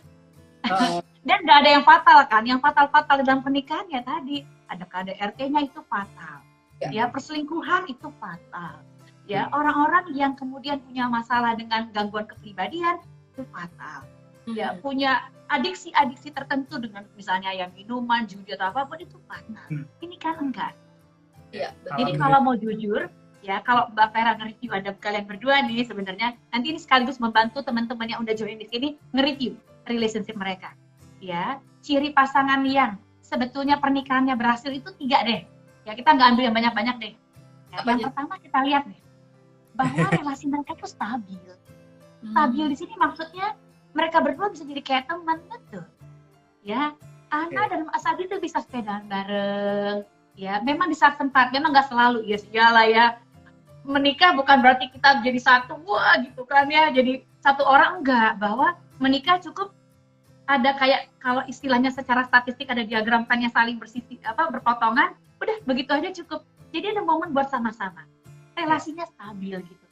Uh, 0.65 0.97
Dan 1.25 1.45
nggak 1.45 1.59
ada 1.61 1.69
yang 1.77 1.85
fatal 1.85 2.19
kan? 2.25 2.43
Yang 2.45 2.59
fatal-fatal 2.65 3.21
dalam 3.21 3.41
pernikahan 3.45 3.85
ya 3.89 4.01
tadi 4.01 4.41
ada 4.65 4.85
KDRT-nya 4.85 5.69
itu 5.69 5.81
fatal. 5.85 6.41
Ya. 6.81 6.89
Ya 6.89 7.03
perselingkuhan 7.09 7.85
itu 7.89 8.09
fatal. 8.17 8.81
Ya 9.25 9.49
Hmm. 9.49 9.57
orang-orang 9.57 10.05
yang 10.13 10.33
kemudian 10.37 10.81
punya 10.85 11.09
masalah 11.09 11.57
dengan 11.57 11.89
gangguan 11.93 12.29
kepribadian 12.29 13.01
itu 13.33 13.41
fatal. 13.53 14.05
Ya 14.49 14.77
punya 14.77 15.29
adiksi-adiksi 15.49 16.33
tertentu 16.33 16.77
dengan 16.81 17.05
misalnya 17.17 17.53
yang 17.53 17.73
minuman, 17.73 18.25
judi 18.25 18.53
atau 18.53 18.69
apa 18.73 18.85
pun 18.85 19.01
itu 19.01 19.17
fatal. 19.25 19.65
Hmm. 19.69 19.85
Ini 20.01 20.15
kan 20.17 20.37
enggak. 20.41 20.73
Iya, 21.53 21.73
betul. 21.81 21.97
Jadi 22.01 22.11
kalau 22.17 22.39
mau 22.41 22.55
jujur, 22.57 23.01
ya 23.45 23.61
kalau 23.61 23.85
Mbak 23.93 24.09
Vera 24.09 24.33
nge-review 24.41 24.73
ada 24.73 24.89
kalian 24.97 25.29
berdua 25.29 25.61
nih 25.61 25.85
sebenarnya, 25.85 26.33
nanti 26.49 26.73
ini 26.73 26.81
sekaligus 26.81 27.21
membantu 27.21 27.61
teman-teman 27.61 28.09
yang 28.09 28.19
udah 28.25 28.33
join 28.33 28.57
di 28.57 28.65
sini 28.65 28.97
nge-review 29.13 29.53
relationship 29.85 30.33
mereka. 30.33 30.73
Ya, 31.21 31.61
ciri 31.85 32.09
pasangan 32.09 32.65
yang 32.65 32.97
sebetulnya 33.21 33.77
pernikahannya 33.77 34.33
berhasil 34.33 34.73
itu 34.73 34.89
tiga 34.97 35.21
deh. 35.21 35.45
Ya 35.85 35.93
kita 35.93 36.17
nggak 36.17 36.27
ambil 36.33 36.43
yang 36.49 36.55
banyak-banyak 36.57 36.95
deh. 36.97 37.13
Ya, 37.69 37.77
yang 37.85 38.01
pertama 38.09 38.33
kita 38.41 38.59
lihat 38.65 38.83
nih 38.89 39.01
bahwa 39.77 40.05
relasi 40.17 40.49
mereka 40.49 40.73
itu 40.73 40.89
stabil. 40.89 41.45
Hmm. 42.25 42.33
Stabil 42.33 42.65
di 42.73 42.77
sini 42.81 42.93
maksudnya 42.97 43.53
mereka 43.93 44.25
berdua 44.25 44.49
bisa 44.49 44.65
jadi 44.65 44.81
kayak 44.81 45.05
teman 45.05 45.45
betul. 45.45 45.85
Ya, 46.65 46.97
Ana 47.29 47.61
Oke. 47.61 47.69
dan 47.69 47.81
Mas 47.85 48.05
Adi 48.09 48.25
tuh 48.25 48.41
bisa 48.41 48.57
sepedaan 48.65 49.05
bareng. 49.05 50.01
Ya, 50.35 50.59
memang 50.65 50.91
di 50.91 50.97
saat 50.97 51.15
sempat, 51.15 51.53
memang 51.53 51.71
nggak 51.71 51.87
selalu 51.87 52.25
ya 52.27 52.37
segala 52.41 52.83
ya. 52.89 53.21
Menikah 53.85 54.33
bukan 54.33 54.65
berarti 54.65 54.89
kita 54.89 55.21
jadi 55.21 55.37
satu, 55.37 55.77
wah 55.85 56.17
gitu 56.25 56.41
kan 56.49 56.65
ya. 56.67 56.89
Jadi 56.89 57.21
satu 57.39 57.61
orang 57.61 58.01
enggak, 58.01 58.41
bahwa 58.41 58.73
menikah 58.97 59.37
cukup 59.37 59.71
ada 60.45 60.73
kayak 60.77 61.09
kalau 61.21 61.41
istilahnya 61.45 61.89
secara 61.93 62.25
statistik 62.25 62.69
ada 62.69 62.85
diagram 62.85 63.25
tan 63.25 63.41
yang 63.41 63.53
saling 63.53 63.77
bersisi 63.77 64.17
apa 64.25 64.49
berpotongan, 64.49 65.13
udah 65.37 65.57
begitu 65.69 65.91
aja 65.93 66.09
cukup. 66.23 66.41
Jadi 66.73 66.97
ada 66.97 67.01
momen 67.05 67.31
buat 67.31 67.49
sama-sama. 67.53 68.09
Relasinya 68.57 69.05
stabil 69.05 69.61
gitu. 69.61 69.85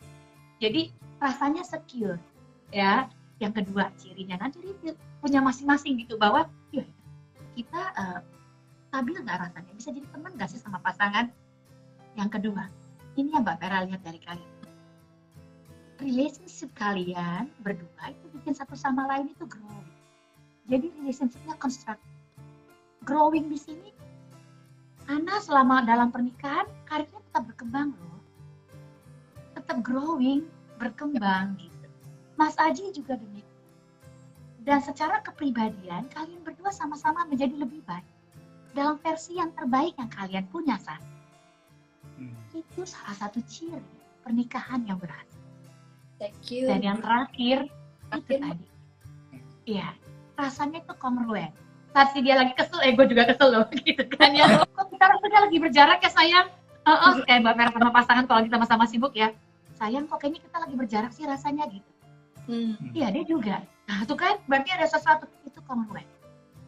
Jadi 0.57 0.81
rasanya 1.21 1.61
secure. 1.61 2.17
Ya, 2.73 3.05
yang 3.37 3.53
kedua 3.53 3.91
cirinya 3.99 4.39
nanti 4.39 4.57
punya 5.21 5.39
masing-masing 5.43 5.99
gitu 5.99 6.15
bahwa 6.15 6.47
ya 6.71 6.87
kita 7.53 7.81
eh, 7.93 8.19
stabil 8.93 9.15
nggak 9.19 9.39
rasanya 9.49 9.71
bisa 9.75 9.89
jadi 9.89 10.07
teman 10.09 10.31
nggak 10.37 10.49
sih 10.53 10.61
sama 10.61 10.77
pasangan 10.79 11.27
yang 12.13 12.29
kedua 12.29 12.69
ini 13.19 13.29
yang 13.33 13.45
mbak 13.45 13.61
Vera 13.61 13.85
lihat 13.85 14.01
dari 14.01 14.19
kalian. 14.21 14.53
Relationship 16.01 16.73
kalian 16.75 17.47
berdua 17.61 18.11
itu 18.11 18.25
bikin 18.35 18.53
satu 18.57 18.73
sama 18.73 19.05
lain 19.07 19.31
itu 19.31 19.45
growing. 19.45 19.91
Jadi 20.67 20.89
relationshipnya 20.99 21.55
constructive 21.59 22.11
growing 23.03 23.51
di 23.51 23.59
sini 23.59 23.91
Ana 25.11 25.35
selama 25.43 25.83
dalam 25.83 26.15
pernikahan 26.15 26.63
karirnya 26.87 27.19
tetap 27.27 27.43
berkembang 27.51 27.91
loh. 27.91 28.19
Tetap 29.51 29.83
growing 29.83 30.47
berkembang 30.79 31.59
gitu. 31.59 31.87
Mas 32.39 32.55
Aji 32.55 32.95
juga 32.95 33.19
demikian. 33.19 33.51
Dan 34.63 34.79
secara 34.79 35.19
kepribadian, 35.19 36.07
kalian 36.07 36.39
berdua 36.47 36.71
sama-sama 36.71 37.27
menjadi 37.27 37.51
lebih 37.51 37.83
baik. 37.83 38.07
Dalam 38.71 38.95
versi 39.03 39.35
yang 39.35 39.51
terbaik 39.59 39.91
yang 39.99 40.07
kalian 40.07 40.47
punya 40.47 40.79
saat 40.79 41.03
hmm. 42.19 42.35
itu 42.55 42.81
salah 42.83 43.15
satu 43.17 43.39
ciri 43.45 43.81
pernikahan 44.23 44.83
yang 44.87 44.97
berhasil. 44.97 45.41
Thank 46.17 46.53
you. 46.53 46.71
Dan 46.71 46.79
yang 46.81 46.99
terakhir, 47.03 47.67
itu 48.15 48.33
tadi. 48.39 48.65
Iya, 49.63 49.89
rasanya 50.39 50.83
itu 50.83 50.93
kongruen. 50.99 51.51
Saat 51.93 52.15
si 52.15 52.25
dia 52.25 52.39
lagi 52.39 52.55
kesel, 52.57 52.81
eh 52.81 52.95
gue 52.95 53.05
juga 53.05 53.27
kesel 53.27 53.53
loh, 53.53 53.65
gitu 53.85 54.03
kan 54.15 54.31
ya. 54.33 54.63
Kok 54.63 54.87
kita 54.91 55.05
rasanya 55.07 55.39
lagi 55.47 55.57
berjarak 55.59 55.99
ya 56.01 56.11
sayang? 56.11 56.47
Oh, 56.83 56.91
oh, 56.91 57.13
kayak 57.23 57.47
Mbak 57.47 57.55
Vera 57.55 57.71
sama 57.71 57.91
pasangan 57.95 58.25
kalau 58.27 58.41
kita 58.43 58.55
sama-sama 58.59 58.83
sibuk 58.87 59.13
ya. 59.15 59.31
Sayang 59.79 60.07
kok 60.11 60.19
kayaknya 60.19 60.43
kita 60.43 60.57
lagi 60.59 60.75
berjarak 60.75 61.11
sih 61.15 61.23
rasanya 61.23 61.63
gitu. 61.71 61.91
Hmm. 62.43 62.75
Iya 62.91 63.07
dia 63.15 63.23
juga. 63.23 63.55
Nah 63.87 64.03
itu 64.03 64.15
kan 64.19 64.35
berarti 64.51 64.69
ada 64.75 64.87
sesuatu 64.87 65.27
itu 65.47 65.59
common 65.63 65.87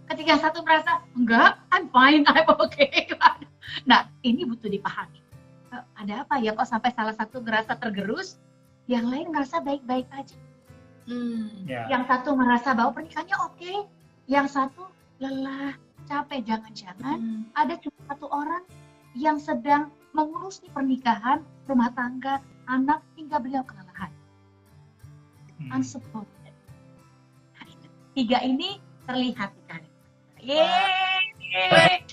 Ketika 0.06 0.38
satu 0.38 0.62
merasa 0.62 1.02
enggak, 1.18 1.60
I'm 1.74 1.92
fine, 1.92 2.24
I'm 2.32 2.48
okay. 2.48 3.10
Nah 3.84 4.08
ini 4.24 4.48
butuh 4.48 4.72
dipahami. 4.72 5.25
Eh, 5.76 5.84
Ada 6.00 6.24
apa 6.24 6.36
ya 6.40 6.56
kok 6.56 6.68
sampai 6.68 6.92
salah 6.96 7.16
satu 7.16 7.44
merasa 7.44 7.76
tergerus, 7.76 8.40
yang 8.88 9.12
lain 9.12 9.36
ngerasa 9.36 9.60
baik-baik 9.60 10.08
aja. 10.16 10.38
Hmm. 11.06 11.68
ya 11.68 11.86
Yang 11.92 12.04
satu 12.10 12.34
merasa 12.34 12.74
bahwa 12.74 12.98
pernikahannya 12.98 13.38
oke, 13.46 13.74
yang 14.26 14.48
satu 14.48 14.88
lelah, 15.20 15.76
capek. 16.08 16.42
Jangan-jangan 16.48 17.20
Hmm. 17.20 17.42
ada 17.54 17.76
cuma 17.82 18.00
satu 18.08 18.28
orang 18.32 18.64
yang 19.16 19.38
sedang 19.38 19.92
mengurusi 20.16 20.72
pernikahan, 20.72 21.44
rumah 21.68 21.92
tangga, 21.92 22.40
anak 22.72 23.04
hingga 23.20 23.38
beliau 23.38 23.64
kelelahan 23.68 24.12
hmm. 25.60 25.76
unsupported. 25.76 26.56
Nah, 27.56 27.66
itu. 27.68 27.88
tiga 28.16 28.40
ini 28.42 28.80
terlihat 29.06 29.52
kan 29.68 29.84
Yeay. 30.46 32.06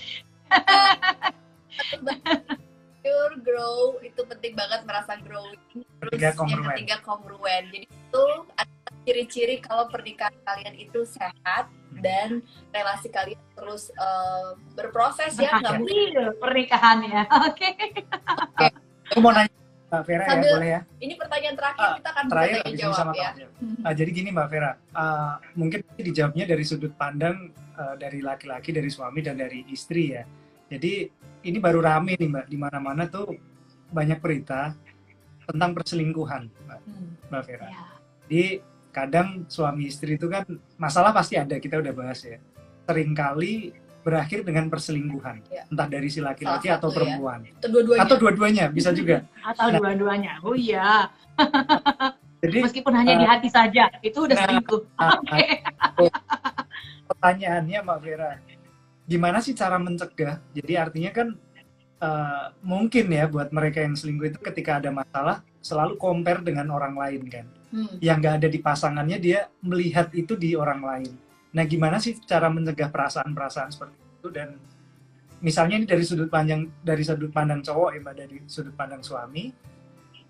Pure 3.03 3.35
grow 3.37 3.75
itu 3.99 4.21
penting 4.23 4.53
banget 4.53 4.81
merasa 4.83 5.19
growing 5.19 5.59
terus 5.99 6.15
yang 6.17 6.31
kongruen. 6.33 6.71
ketiga 6.71 6.95
kongruen 6.99 7.63
jadi 7.67 7.83
itu 7.85 8.23
ada 8.53 8.73
ciri-ciri 9.03 9.55
kalau 9.59 9.87
pernikahan 9.87 10.31
kalian 10.41 10.75
itu 10.77 11.03
sehat 11.03 11.67
dan 11.93 12.39
relasi 12.69 13.07
kalian 13.07 13.43
terus 13.53 13.91
eh, 13.91 14.49
berproses 14.73 15.35
ya 15.35 15.51
nggak 15.53 15.73
mungkin 15.77 15.95
Berhasil 16.09 16.39
pernikahannya 16.39 17.21
oke 17.47 17.69
Aku 19.05 19.19
mau 19.19 19.31
nanya 19.31 19.51
Mbak 19.91 20.03
Vera 20.03 20.23
ya, 20.23 20.29
Sambil- 20.31 20.55
boleh 20.57 20.69
ya? 20.69 20.81
ini 20.97 21.13
pertanyaan 21.13 21.55
terakhir 21.55 21.83
Ah, 21.83 21.93
kita 21.93 22.09
akan 22.09 22.23
Terakhir 22.25 22.57
jawab 22.73 22.95
sama 22.95 23.11
ya 23.11 23.13
Kak 23.13 23.29
Angel. 23.29 23.49
Ah, 23.83 23.93
jadi 23.93 24.09
gini 24.09 24.29
Mbak 24.31 24.47
Vera, 24.49 24.71
ah, 24.91 25.33
mungkin 25.53 25.79
dijawabnya 25.93 26.45
dari 26.47 26.63
sudut 26.63 26.93
pandang 26.95 27.37
ah, 27.75 27.93
dari 27.93 28.19
laki-laki, 28.19 28.71
dari 28.71 28.89
suami 28.89 29.21
dan 29.21 29.37
dari 29.37 29.61
istri 29.69 30.03
ya. 30.09 30.23
Jadi 30.73 31.05
ini 31.43 31.57
baru 31.59 31.79
rame 31.79 32.17
nih 32.17 32.25
Mbak, 32.27 32.45
di 32.47 32.57
mana-mana 32.57 33.05
tuh 33.05 33.29
banyak 33.87 34.17
berita 34.17 34.73
tentang 35.45 35.71
perselingkuhan 35.71 36.49
Mbak, 36.49 36.79
Hmm. 36.81 37.09
Mbak 37.29 37.41
Vera. 37.45 37.67
ya. 37.67 37.85
Jadi 38.23 38.43
kadang 38.89 39.27
suami 39.45 39.85
istri 39.85 40.15
itu 40.15 40.25
kan 40.25 40.41
masalah 40.75 41.11
pasti 41.11 41.35
ada, 41.35 41.53
kita 41.55 41.77
udah 41.77 41.93
bahas 41.93 42.17
ya. 42.23 42.41
Seringkali 42.83 43.69
berakhir 44.01 44.41
dengan 44.41 44.67
perselingkuhan, 44.67 45.45
Ya. 45.47 45.63
entah 45.63 45.87
dari 45.87 46.09
si 46.09 46.19
laki-laki 46.19 46.67
atau 46.67 46.89
satu 46.89 46.89
ya. 46.89 46.95
perempuan, 46.97 47.39
Itu 47.45 47.67
dua-duanya 47.69 48.01
atau 48.01 48.15
dua-duanya 48.17 48.63
bisa 48.67 48.89
juga. 48.97 49.17
atau 49.41 49.67
Nah. 49.69 49.77
dua-duanya 49.77 50.33
oh 50.41 50.51
iya 50.53 51.07
Jadi 52.43 52.59
meskipun 52.59 52.91
hanya 52.93 53.15
di 53.15 53.23
hati 53.23 53.47
saja 53.47 53.87
itu 54.01 54.19
udah 54.19 54.35
Nah. 54.35 54.43
selingkuh 54.43 54.81
ah, 54.97 55.15
oke 55.21 55.47
pertanyaannya 57.05 57.79
Mbak 57.79 57.99
Vera, 58.01 58.31
gimana 59.13 59.37
sih 59.45 59.53
cara 59.53 59.77
mencegah? 59.77 60.41
Jadi 60.57 60.73
artinya 60.73 61.11
kan 61.13 61.27
eh, 62.01 62.45
mungkin 62.65 63.05
ya 63.13 63.29
buat 63.29 63.53
mereka 63.53 63.85
yang 63.85 63.93
selingkuh 63.93 64.33
itu 64.33 64.39
ketika 64.41 64.81
ada 64.81 64.89
masalah 64.89 65.45
selalu 65.61 66.01
compare 66.01 66.41
dengan 66.41 66.73
orang 66.73 66.97
lain 66.97 67.21
kan. 67.29 67.45
Hmm. 67.69 68.01
Yang 68.01 68.17
nggak 68.25 68.35
ada 68.41 68.47
di 68.49 68.59
pasangannya 68.59 69.17
dia 69.21 69.45
melihat 69.61 70.09
itu 70.17 70.33
di 70.33 70.57
orang 70.57 70.81
lain. 70.81 71.13
Nah 71.53 71.63
gimana 71.69 72.01
sih 72.01 72.17
cara 72.25 72.49
mencegah 72.49 72.89
perasaan-perasaan 72.89 73.69
seperti 73.69 73.97
itu 74.01 74.29
dan 74.33 74.57
misalnya 75.43 75.75
ini 75.77 75.85
dari 75.85 76.01
sudut 76.07 76.31
pandang 76.31 76.71
dari 76.81 77.03
sudut 77.05 77.29
pandang 77.29 77.59
cowok 77.59 77.89
ya 77.93 77.99
Mbak 77.99 78.15
dari 78.15 78.37
sudut 78.47 78.73
pandang 78.73 79.03
suami 79.03 79.51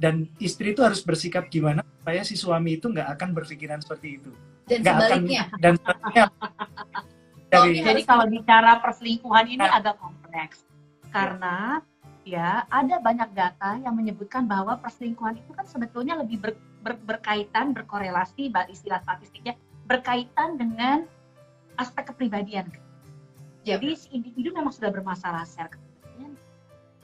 dan 0.01 0.25
istri 0.41 0.73
itu 0.73 0.81
harus 0.81 1.05
bersikap 1.05 1.47
gimana 1.53 1.85
supaya 1.85 2.25
si 2.25 2.33
suami 2.33 2.81
itu 2.81 2.89
nggak 2.89 3.13
akan 3.15 3.29
berpikiran 3.37 3.79
seperti 3.79 4.17
itu 4.17 4.31
dan 4.65 4.81
akan 4.81 4.97
sebaliknya 4.97 5.43
dan 5.61 5.73
sebaliknya 5.77 6.23
dari 7.53 7.79
Jadi 7.85 8.01
kalau 8.09 8.25
bicara 8.25 8.81
perselingkuhan 8.81 9.45
ini 9.45 9.61
Nah. 9.61 9.77
agak 9.77 9.95
kompleks 10.01 10.65
karena 11.13 11.79
ya 12.25 12.65
ada 12.71 12.97
banyak 12.97 13.29
data 13.37 13.77
yang 13.83 13.93
menyebutkan 13.93 14.49
bahwa 14.49 14.79
perselingkuhan 14.81 15.37
itu 15.37 15.51
kan 15.53 15.67
sebetulnya 15.69 16.17
lebih 16.17 16.41
ber- 16.41 16.61
ber- 16.81 17.03
berkaitan 17.03 17.75
berkorelasi 17.75 18.49
istilah 18.71 18.99
statistiknya 19.05 19.53
berkaitan 19.85 20.55
dengan 20.57 21.05
aspek 21.77 22.09
kepribadian. 22.09 22.69
Ya, 23.63 23.79
Jadi 23.79 23.95
si 23.95 24.07
individu 24.11 24.51
memang 24.51 24.75
sudah 24.75 24.91
bermasalah 24.91 25.47
secara 25.47 25.71
kepribadian, 25.71 26.35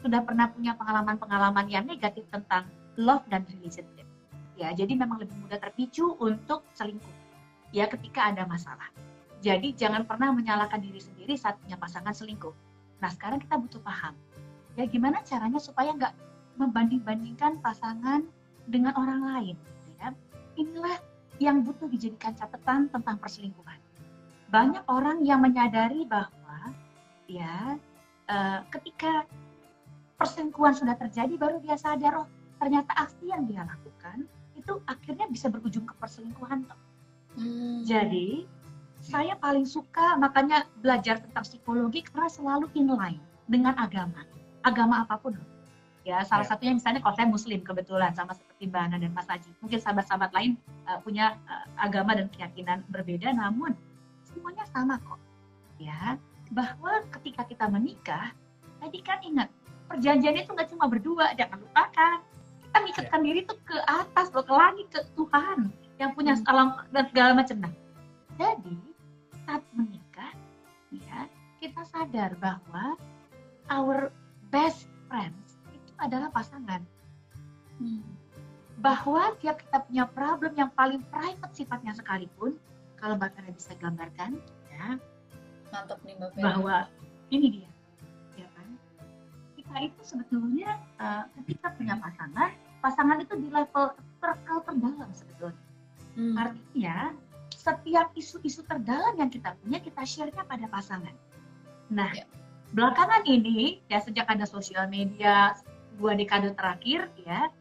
sudah 0.04 0.22
pernah 0.24 0.48
punya 0.52 0.76
pengalaman-pengalaman 0.76 1.68
yang 1.72 1.88
negatif 1.88 2.28
tentang 2.32 2.68
love 3.00 3.24
dan 3.32 3.48
relationship. 3.48 4.08
Ya, 4.60 4.76
jadi 4.76 4.92
memang 4.92 5.24
lebih 5.24 5.40
mudah 5.40 5.56
terpicu 5.56 6.20
untuk 6.20 6.68
selingkuh. 6.76 7.16
Ya, 7.72 7.88
ketika 7.88 8.28
ada 8.28 8.44
masalah. 8.44 8.92
Jadi 9.40 9.72
jangan 9.72 10.04
pernah 10.04 10.36
menyalahkan 10.36 10.84
diri 10.84 11.00
sendiri 11.00 11.34
saat 11.40 11.56
punya 11.64 11.80
pasangan 11.80 12.12
selingkuh. 12.12 12.52
Nah 13.00 13.10
sekarang 13.12 13.40
kita 13.40 13.56
butuh 13.56 13.80
paham. 13.80 14.12
Ya 14.76 14.84
gimana 14.84 15.24
caranya 15.24 15.60
supaya 15.64 15.96
nggak 15.96 16.14
membanding-bandingkan 16.60 17.64
pasangan 17.64 18.28
dengan 18.68 18.92
orang 19.00 19.24
lain. 19.24 19.56
gitu 19.56 19.92
Ya. 20.00 20.12
Inilah 20.60 20.98
yang 21.40 21.64
butuh 21.64 21.88
dijadikan 21.88 22.36
catatan 22.36 22.92
tentang 22.92 23.16
perselingkuhan. 23.16 23.80
Banyak 24.52 24.84
orang 24.92 25.24
yang 25.24 25.40
menyadari 25.40 26.04
bahwa 26.04 26.76
ya 27.32 27.80
eh, 28.28 28.60
ketika 28.76 29.24
perselingkuhan 30.20 30.76
sudah 30.76 31.00
terjadi 31.00 31.32
baru 31.40 31.64
dia 31.64 31.80
sadar 31.80 32.28
oh 32.28 32.28
ternyata 32.60 32.92
aksi 32.92 33.32
yang 33.32 33.48
dia 33.48 33.64
lakukan 33.64 34.28
itu 34.60 34.84
akhirnya 34.84 35.32
bisa 35.32 35.48
berujung 35.48 35.88
ke 35.88 35.96
perselingkuhan. 35.96 36.68
toh. 36.68 36.80
Hmm. 37.40 37.88
Jadi 37.88 38.44
saya 39.00 39.34
paling 39.40 39.66
suka 39.66 40.16
makanya 40.20 40.68
belajar 40.84 41.20
tentang 41.24 41.44
psikologi 41.44 42.04
karena 42.06 42.30
selalu 42.30 42.68
inline 42.76 43.20
dengan 43.50 43.74
agama, 43.80 44.24
agama 44.62 45.04
apa 45.08 45.16
pun. 45.18 45.36
Ya 46.08 46.24
salah 46.26 46.48
Ya. 46.48 46.56
satunya 46.56 46.74
misalnya 46.74 47.04
kalau 47.04 47.16
saya 47.16 47.28
Muslim 47.28 47.60
kebetulan 47.62 48.16
sama 48.16 48.34
seperti 48.34 48.72
Mbak 48.72 48.82
Ana 48.82 48.98
dan 48.98 49.12
Mas 49.14 49.28
Haji. 49.28 49.52
Mungkin 49.62 49.80
sahabat-sahabat 49.84 50.32
lain 50.32 50.56
uh, 50.88 50.98
punya 51.04 51.36
uh, 51.46 51.66
agama 51.78 52.16
dan 52.16 52.32
keyakinan 52.32 52.82
berbeda, 52.90 53.30
namun 53.36 53.76
semuanya 54.26 54.64
sama 54.72 54.98
kok. 55.04 55.20
Ya 55.78 56.18
bahwa 56.50 57.04
ketika 57.20 57.46
kita 57.46 57.70
menikah, 57.70 58.34
tadi 58.82 59.00
kan 59.06 59.22
ingat 59.22 59.52
perjanjian 59.86 60.40
itu 60.40 60.50
nggak 60.50 60.70
cuma 60.74 60.90
berdua, 60.90 61.36
jangan 61.38 61.62
lupakan. 61.62 62.18
Kita 62.64 62.78
mengikatkan 62.86 63.22
diri 63.26 63.40
tuh 63.46 63.58
ke 63.66 63.78
atas 63.86 64.28
loh, 64.34 64.46
ke 64.46 64.54
langit, 64.54 64.88
ke 64.90 65.02
Tuhan 65.14 65.70
yang 66.00 66.14
punya 66.16 66.34
Hmm. 66.38 66.50
alam 66.50 66.68
dan 66.90 67.04
segala 67.12 67.32
macam. 67.38 67.58
Nah, 67.60 67.74
jadi 68.40 68.76
saat 69.50 69.66
menikah, 69.74 70.30
ya 70.94 71.26
kita 71.58 71.82
sadar 71.90 72.38
bahwa 72.38 72.94
our 73.66 74.14
best 74.54 74.86
friends 75.10 75.58
itu 75.74 75.90
adalah 75.98 76.30
pasangan. 76.30 76.86
Hmm. 77.82 78.06
Bahwa 78.78 79.34
tiap 79.42 79.58
kita 79.58 79.82
punya 79.90 80.06
problem 80.06 80.54
yang 80.54 80.70
paling 80.78 81.02
private 81.10 81.50
sifatnya 81.58 81.98
sekalipun, 81.98 82.62
kalau 83.02 83.18
Mbak 83.18 83.42
Vera 83.42 83.50
bisa 83.50 83.74
gambarkan, 83.82 84.38
ya, 84.70 85.02
mantap 85.74 85.98
nih 86.06 86.14
mbak 86.22 86.30
Vera 86.38 86.46
bahwa 86.46 86.76
ini 87.34 87.48
dia, 87.50 87.72
ya 88.38 88.46
kan? 88.54 88.70
Kita 89.58 89.76
itu 89.82 90.02
sebetulnya 90.06 90.78
eh, 91.02 91.26
ketika 91.42 91.74
punya 91.74 91.98
pasangan, 91.98 92.54
pasangan 92.86 93.18
itu 93.18 93.34
di 93.34 93.50
level 93.50 93.98
circle 94.22 94.62
terdalam 94.62 95.10
sebetulnya. 95.10 95.66
Hmm. 96.14 96.38
Artinya 96.38 97.18
setiap 97.60 98.16
isu-isu 98.16 98.64
terdalam 98.64 99.20
yang 99.20 99.28
kita 99.28 99.52
punya 99.60 99.84
kita 99.84 100.00
share-nya 100.08 100.48
pada 100.48 100.64
pasangan. 100.72 101.12
Nah, 101.92 102.08
Ya. 102.16 102.24
belakangan 102.72 103.28
ini 103.28 103.84
ya 103.92 104.00
sejak 104.00 104.24
ada 104.32 104.48
sosial 104.48 104.88
media 104.88 105.60
dua 106.00 106.16
dekade 106.16 106.56
terakhir 106.56 107.12
ya, 107.28 107.52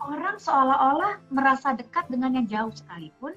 orang 0.00 0.40
seolah-olah 0.40 1.20
merasa 1.28 1.76
dekat 1.76 2.08
dengan 2.08 2.40
yang 2.40 2.48
jauh 2.48 2.72
sekalipun 2.72 3.36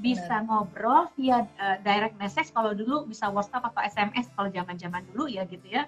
bisa 0.00 0.40
ngobrol 0.48 1.12
via 1.20 1.44
uh, 1.60 1.76
direct 1.84 2.16
message 2.16 2.48
kalau 2.56 2.72
dulu 2.72 3.04
bisa 3.04 3.28
WhatsApp 3.28 3.68
atau 3.68 3.84
SMS 3.84 4.32
kalau 4.32 4.48
zaman-zaman 4.48 5.04
dulu 5.12 5.28
ya 5.28 5.44
gitu 5.44 5.68
ya. 5.68 5.84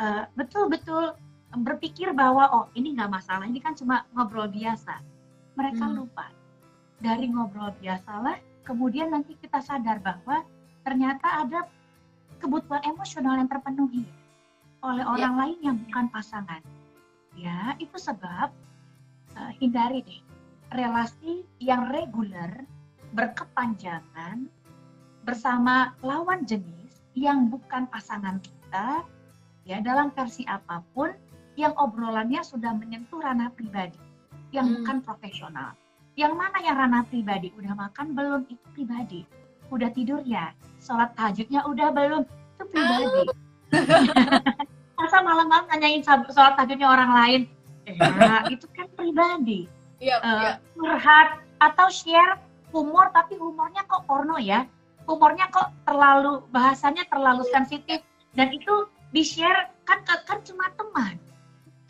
Uh, 0.00 0.24
betul-betul 0.32 1.12
berpikir 1.52 2.16
bahwa 2.16 2.48
oh 2.48 2.64
ini 2.72 2.96
nggak 2.96 3.12
masalah 3.12 3.44
ini 3.44 3.60
kan 3.60 3.76
cuma 3.76 4.08
ngobrol 4.16 4.48
biasa. 4.48 5.04
Mereka 5.60 5.84
Hmm. 5.84 6.00
lupa 6.08 6.32
dari 6.98 7.30
ngobrol 7.30 7.70
biasalah 7.78 8.38
kemudian 8.66 9.14
nanti 9.14 9.32
kita 9.38 9.64
sadar 9.64 10.02
bahwa 10.04 10.44
ternyata 10.84 11.44
ada 11.46 11.64
kebutuhan 12.38 12.84
emosional 12.84 13.40
yang 13.40 13.48
terpenuhi 13.50 14.04
oleh 14.84 15.02
orang 15.02 15.34
lain 15.34 15.58
yang 15.64 15.76
bukan 15.88 16.06
pasangan. 16.12 16.62
Ya, 17.34 17.74
itu 17.82 17.94
sebab 17.98 18.50
uh, 19.34 19.52
hindari 19.58 20.02
deh 20.02 20.22
relasi 20.74 21.46
yang 21.62 21.88
reguler 21.88 22.66
berkepanjangan 23.16 24.46
bersama 25.24 25.96
lawan 26.04 26.44
jenis 26.44 27.00
yang 27.16 27.48
bukan 27.48 27.88
pasangan 27.88 28.36
kita 28.44 29.00
ya 29.64 29.80
dalam 29.80 30.12
versi 30.12 30.44
apa 30.44 30.84
pun 30.92 31.08
yang 31.56 31.72
obrolannya 31.80 32.44
sudah 32.44 32.76
menyentuh 32.76 33.18
ranah 33.18 33.50
pribadi 33.56 33.98
yang 34.52 34.68
Hmm. 34.68 34.74
bukan 34.82 34.98
profesional. 35.02 35.72
Yang 36.18 36.34
mana 36.34 36.58
yang 36.66 36.74
ranah 36.74 37.06
pribadi? 37.06 37.54
Udah 37.54 37.78
makan 37.78 38.18
belum? 38.18 38.40
Itu 38.50 38.66
pribadi. 38.74 39.22
Udah 39.70 39.86
tidur 39.94 40.18
ya? 40.26 40.50
Sholat 40.82 41.14
tahajudnya 41.14 41.62
udah 41.62 41.88
belum? 41.94 42.22
Itu 42.26 42.64
pribadi. 42.66 43.22
Masa 44.98 45.22
malam-malam 45.22 45.70
nanyain 45.70 46.02
sholat 46.02 46.26
tahajudnya 46.58 46.90
orang 46.90 47.10
lain? 47.14 47.40
Ya, 47.86 48.42
itu 48.50 48.66
kan 48.74 48.90
pribadi. 48.98 49.70
Iya, 50.02 50.18
Eh, 50.18 50.34
iya. 50.42 50.52
curhat 50.74 51.42
atau 51.58 51.86
share 51.90 52.38
humor 52.70 53.10
tapi 53.10 53.34
humornya 53.34 53.82
kok 53.90 54.06
porno 54.06 54.38
ya 54.38 54.62
humornya 55.10 55.50
kok 55.50 55.74
terlalu 55.88 56.44
bahasanya 56.54 57.02
terlalu 57.10 57.42
sensitif 57.50 58.04
dan 58.36 58.52
itu 58.54 58.86
di 59.10 59.24
share 59.26 59.72
kan 59.88 60.04
kan 60.06 60.38
cuma 60.44 60.70
teman 60.76 61.16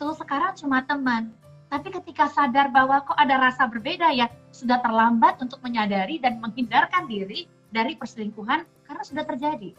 tuh 0.01 0.15
sekarang 0.15 0.55
cuma 0.55 0.81
teman 0.87 1.29
tapi 1.69 1.93
ketika 1.93 2.25
sadar 2.33 2.73
bahwa 2.73 3.05
kok 3.05 3.13
ada 3.13 3.37
rasa 3.37 3.69
berbeda 3.69 4.09
ya 4.17 4.25
sudah 4.49 4.81
terlambat 4.81 5.37
untuk 5.37 5.61
menyadari 5.61 6.17
dan 6.17 6.41
menghindarkan 6.41 7.05
diri 7.05 7.45
dari 7.69 7.93
perselingkuhan 7.93 8.65
karena 8.89 9.03
sudah 9.05 9.21
terjadi. 9.21 9.77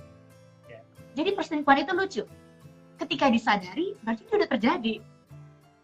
Ya. 0.70 0.80
Jadi 1.18 1.34
perselingkuhan 1.34 1.82
itu 1.82 1.92
lucu. 1.92 2.22
Ketika 2.94 3.26
disadari, 3.26 3.98
berarti 4.06 4.22
itu 4.22 4.32
sudah 4.38 4.50
terjadi. 4.54 4.94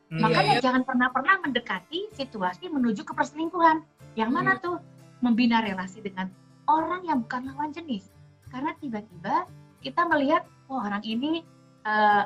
Hmm. 0.07 0.23
Makanya 0.23 0.55
Iya, 0.55 0.59
iya. 0.63 0.65
jangan 0.65 0.83
pernah-pernah 0.87 1.43
mendekati 1.43 2.15
situasi 2.15 2.71
menuju 2.71 3.03
ke 3.03 3.11
perselingkuhan. 3.11 3.83
Yang 4.15 4.31
mana 4.31 4.53
Hmm. 4.55 4.63
tuh 4.63 4.77
membina 5.19 5.59
relasi 5.59 5.99
dengan 5.99 6.31
orang 6.71 7.03
yang 7.03 7.27
bukan 7.27 7.51
lawan 7.51 7.75
jenis. 7.75 8.15
Karena 8.47 8.79
tiba-tiba 8.79 9.51
kita 9.83 10.07
melihat, 10.07 10.47
oh 10.71 10.79
orang 10.79 11.03
ini 11.03 11.43
eh, 11.87 12.25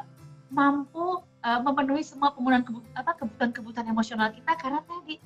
mampu 0.53 1.21
eh, 1.41 1.61
memenuhi 1.61 2.05
semua 2.05 2.33
pemenuhan 2.37 2.65
kebu- 2.65 2.87
apa, 2.97 3.17
kebutuhan-kebutuhan 3.17 3.87
emosional 3.89 4.29
kita 4.33 4.53
karena 4.61 4.81
tadi 4.85 5.17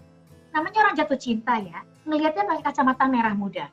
namanya 0.54 0.78
orang 0.86 0.94
jatuh 0.94 1.18
cinta 1.18 1.58
ya, 1.58 1.82
ngelihatnya 2.06 2.46
pakai 2.46 2.62
kacamata 2.70 3.04
merah 3.10 3.34
muda. 3.34 3.66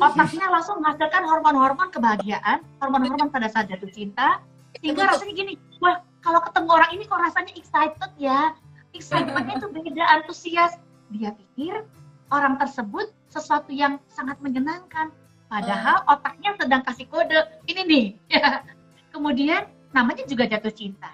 Otaknya 0.00 0.48
langsung 0.48 0.80
menghasilkan 0.80 1.24
hormon-hormon 1.28 1.88
kebahagiaan, 1.92 2.64
hormon-hormon 2.80 3.28
pada 3.28 3.48
saat 3.52 3.68
jatuh 3.68 3.88
cinta, 3.92 4.40
sehingga 4.80 5.08
rasanya 5.08 5.32
gini, 5.36 5.52
wah 5.80 6.00
kalau 6.24 6.40
ketemu 6.44 6.68
orang 6.72 6.90
ini 6.96 7.04
kok 7.04 7.20
rasanya 7.20 7.52
excited 7.56 8.10
ya, 8.16 8.52
excitementnya 8.96 9.60
itu 9.60 9.68
beda, 9.68 10.04
antusias. 10.20 10.76
Dia 11.10 11.34
pikir 11.36 11.84
orang 12.30 12.56
tersebut 12.60 13.12
sesuatu 13.28 13.72
yang 13.72 14.00
sangat 14.08 14.40
menyenangkan, 14.40 15.12
padahal 15.52 16.04
otaknya 16.08 16.54
sedang 16.56 16.82
kasih 16.86 17.06
kode, 17.08 17.40
ini 17.68 17.82
nih. 17.84 18.06
Ya. 18.30 18.64
Kemudian 19.12 19.68
namanya 19.90 20.24
juga 20.24 20.46
jatuh 20.46 20.72
cinta. 20.72 21.12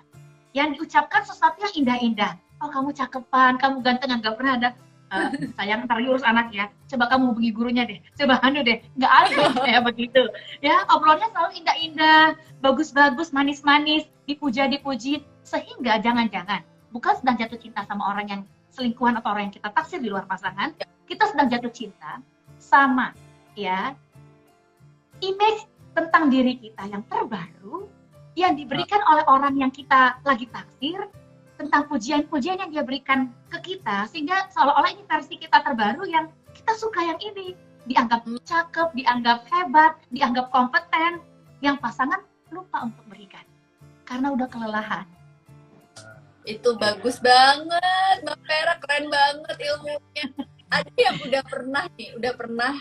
Yang 0.56 0.80
diucapkan 0.80 1.22
sesuatu 1.28 1.60
yang 1.60 1.74
indah-indah. 1.84 2.32
Oh 2.64 2.72
kamu 2.72 2.96
cakepan, 2.96 3.60
kamu 3.60 3.84
ganteng, 3.84 4.16
nggak 4.16 4.36
pernah 4.40 4.56
ada. 4.56 4.70
"Eh, 5.12 5.52
sayang 5.54 5.84
ntar 5.84 6.00
urus 6.00 6.24
anak 6.24 6.48
ya. 6.50 6.72
Coba 6.88 7.12
kamu 7.12 7.36
hubungi 7.36 7.50
gurunya 7.52 7.84
deh. 7.84 8.00
Coba 8.16 8.40
anu 8.40 8.64
deh. 8.64 8.80
Nggak 8.96 9.12
ada 9.12 9.36
ya 9.76 9.78
begitu. 9.84 10.24
Ya 10.64 10.88
obrolannya 10.88 11.28
selalu 11.30 11.50
indah-indah, 11.60 12.22
bagus-bagus, 12.64 13.36
manis-manis, 13.36 14.08
dipuja-dipuji. 14.24 15.20
Sehingga 15.44 16.00
jangan-jangan 16.00 16.64
bukan 16.90 17.12
sedang 17.20 17.36
jatuh 17.36 17.60
cinta 17.60 17.84
sama 17.84 18.08
orang 18.08 18.26
yang 18.26 18.42
selingkuhan 18.72 19.20
atau 19.20 19.36
orang 19.36 19.52
yang 19.52 19.54
kita 19.54 19.68
taksir 19.70 20.00
di 20.00 20.08
luar 20.08 20.24
pasangan, 20.24 20.72
kita 21.06 21.28
sedang 21.30 21.52
jatuh 21.52 21.70
cinta 21.70 22.18
sama 22.58 23.14
ya 23.54 23.94
image 25.22 25.64
tentang 25.96 26.28
diri 26.28 26.60
kita 26.60 26.84
yang 26.90 27.00
terbaru 27.08 27.88
yang 28.36 28.52
diberikan 28.52 29.00
oleh 29.08 29.24
orang 29.26 29.56
yang 29.56 29.72
kita 29.72 30.20
lagi 30.22 30.44
taksir 30.52 31.08
tentang 31.56 31.88
pujian-pujian 31.88 32.60
yang 32.60 32.68
dia 32.68 32.84
berikan 32.84 33.32
ke 33.48 33.58
kita 33.74 34.04
sehingga 34.12 34.52
seolah-olah 34.52 34.92
ini 34.92 35.02
versi 35.08 35.40
kita 35.40 35.64
terbaru 35.64 36.04
yang 36.04 36.28
kita 36.52 36.76
suka 36.76 37.00
yang 37.00 37.16
ini 37.24 37.56
dianggap 37.88 38.28
cakep, 38.44 38.92
dianggap 38.92 39.48
hebat, 39.48 39.96
dianggap 40.12 40.52
kompeten 40.52 41.24
yang 41.64 41.80
pasangan 41.80 42.20
lupa 42.52 42.84
untuk 42.84 43.08
berikan 43.08 43.42
karena 44.04 44.36
udah 44.36 44.48
kelelahan. 44.52 45.06
Itu 46.46 46.78
bagus 46.78 47.18
banget, 47.18 48.22
Mbak 48.22 48.38
Vera 48.46 48.74
keren 48.78 49.06
banget 49.10 49.56
ilmunya. 49.58 50.26
Ada 50.70 50.92
yang 50.94 51.16
udah 51.26 51.42
pernah 51.42 51.84
nih, 51.98 52.10
udah 52.14 52.32
pernah 52.38 52.74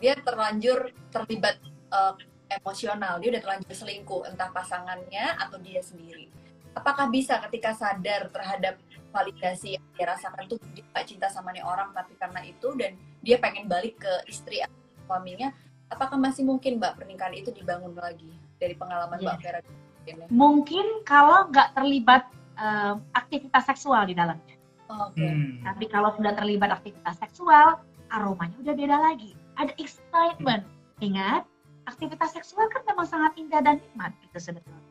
dia 0.00 0.14
terlanjur 0.16 0.88
terlibat 1.12 1.60
eh, 1.92 2.12
emosional, 2.50 3.22
dia 3.22 3.28
udah 3.30 3.42
terlanjur 3.42 3.74
selingkuh, 3.74 4.26
entah 4.26 4.50
pasangannya 4.50 5.38
atau 5.38 5.56
dia 5.62 5.78
sendiri. 5.80 6.26
Apakah 6.74 7.10
bisa 7.10 7.38
ketika 7.46 7.74
sadar 7.74 8.30
terhadap 8.30 8.78
validasi 9.10 9.74
yang 9.78 9.84
dia 9.94 10.06
rasakan 10.14 10.46
tuh 10.46 10.58
dia 10.70 10.86
gak 10.94 11.06
cinta 11.06 11.26
sama 11.26 11.50
nih 11.50 11.62
orang, 11.66 11.90
tapi 11.90 12.14
karena 12.14 12.40
itu 12.46 12.68
dan 12.78 12.94
dia 13.22 13.36
pengen 13.42 13.66
balik 13.66 13.98
ke 13.98 14.12
istri 14.30 14.62
atau 14.62 14.74
suaminya, 15.06 15.50
apakah 15.90 16.14
masih 16.18 16.46
mungkin 16.46 16.78
Mbak 16.78 17.02
pernikahan 17.02 17.34
itu 17.34 17.50
dibangun 17.50 17.94
lagi 17.98 18.30
dari 18.58 18.74
pengalaman 18.78 19.18
Mbak 19.18 19.36
Yes. 19.38 19.42
Vera? 19.42 19.60
ini? 20.06 20.24
Mungkin 20.30 20.86
kalau 21.06 21.50
nggak 21.50 21.74
terlibat 21.74 22.22
eh, 22.58 22.94
aktivitas 23.14 23.66
seksual 23.66 24.06
di 24.06 24.14
dalamnya. 24.14 24.56
Oke. 24.90 25.22
Hmm. 25.22 25.62
Tapi 25.62 25.84
kalau 25.86 26.10
sudah 26.18 26.34
terlibat 26.34 26.70
aktivitas 26.74 27.18
seksual, 27.18 27.78
aromanya 28.10 28.56
udah 28.58 28.74
beda 28.74 28.96
lagi. 28.98 29.38
Ada 29.54 29.74
excitement. 29.78 30.66
Ingat, 30.98 31.46
aktivitas 31.88 32.36
seksual 32.36 32.68
kan 32.68 32.82
memang 32.84 33.06
sangat 33.08 33.32
indah 33.40 33.60
dan 33.64 33.80
nikmat 33.80 34.12
gitu 34.26 34.38
sebetulnya. 34.50 34.84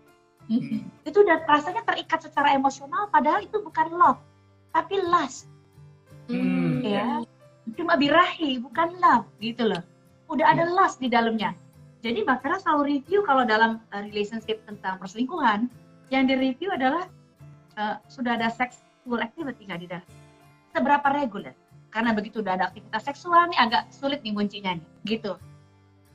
Hmm. 0.49 0.89
Itu 1.06 1.21
udah 1.21 1.45
rasanya 1.45 1.86
terikat 1.86 2.25
secara 2.25 2.58
emosional, 2.58 3.06
padahal 3.13 3.45
itu 3.45 3.62
bukan 3.62 3.93
love, 3.93 4.21
tapi 4.73 4.97
lust. 4.97 5.45
Hmm. 6.25 6.82
Ya, 6.82 7.21
cuma 7.78 7.97
birahi, 7.97 8.58
bukan 8.58 8.97
love 8.97 9.30
gitu 9.41 9.69
loh. 9.69 9.82
Udah 10.30 10.49
ada 10.54 10.65
lust 10.65 10.97
di 10.97 11.10
dalamnya. 11.10 11.54
Jadi 11.99 12.23
Mbak 12.23 12.39
Vera 12.41 12.58
selalu 12.58 12.97
review 12.97 13.21
kalau 13.28 13.43
dalam 13.43 13.84
uh, 13.91 14.02
relationship 14.08 14.63
tentang 14.65 14.97
perselingkuhan, 14.97 15.67
yang 16.10 16.25
direview 16.25 16.73
adalah 16.73 17.06
uh, 17.78 18.02
sudah 18.10 18.39
ada 18.39 18.49
sexual 18.49 19.21
activity 19.21 19.67
nggak 19.67 19.82
di 19.84 19.88
dalam. 19.89 20.10
Seberapa 20.73 21.08
reguler? 21.13 21.54
Karena 21.89 22.13
begitu 22.13 22.41
udah 22.45 22.56
ada 22.56 22.65
aktivitas 22.69 23.06
seksual 23.06 23.49
nih 23.49 23.60
agak 23.60 23.89
sulit 23.89 24.21
nih 24.21 24.34
kuncinya 24.34 24.78
nih, 24.78 24.86
gitu. 25.06 25.38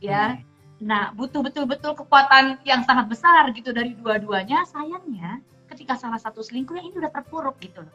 Ya, 0.03 0.39
Nah, 0.85 1.17
butuh 1.17 1.41
betul-betul 1.41 1.97
kekuatan 1.97 2.61
yang 2.69 2.85
sangat 2.85 3.09
besar 3.09 3.49
gitu 3.57 3.73
dari 3.73 3.97
dua-duanya. 3.97 4.69
Sayangnya, 4.69 5.41
ketika 5.73 5.97
salah 5.97 6.21
satu 6.21 6.45
selingkuh 6.45 6.77
yang 6.77 6.93
ini 6.93 7.01
udah 7.01 7.09
terpuruk 7.09 7.57
gitu 7.65 7.81
loh. 7.81 7.95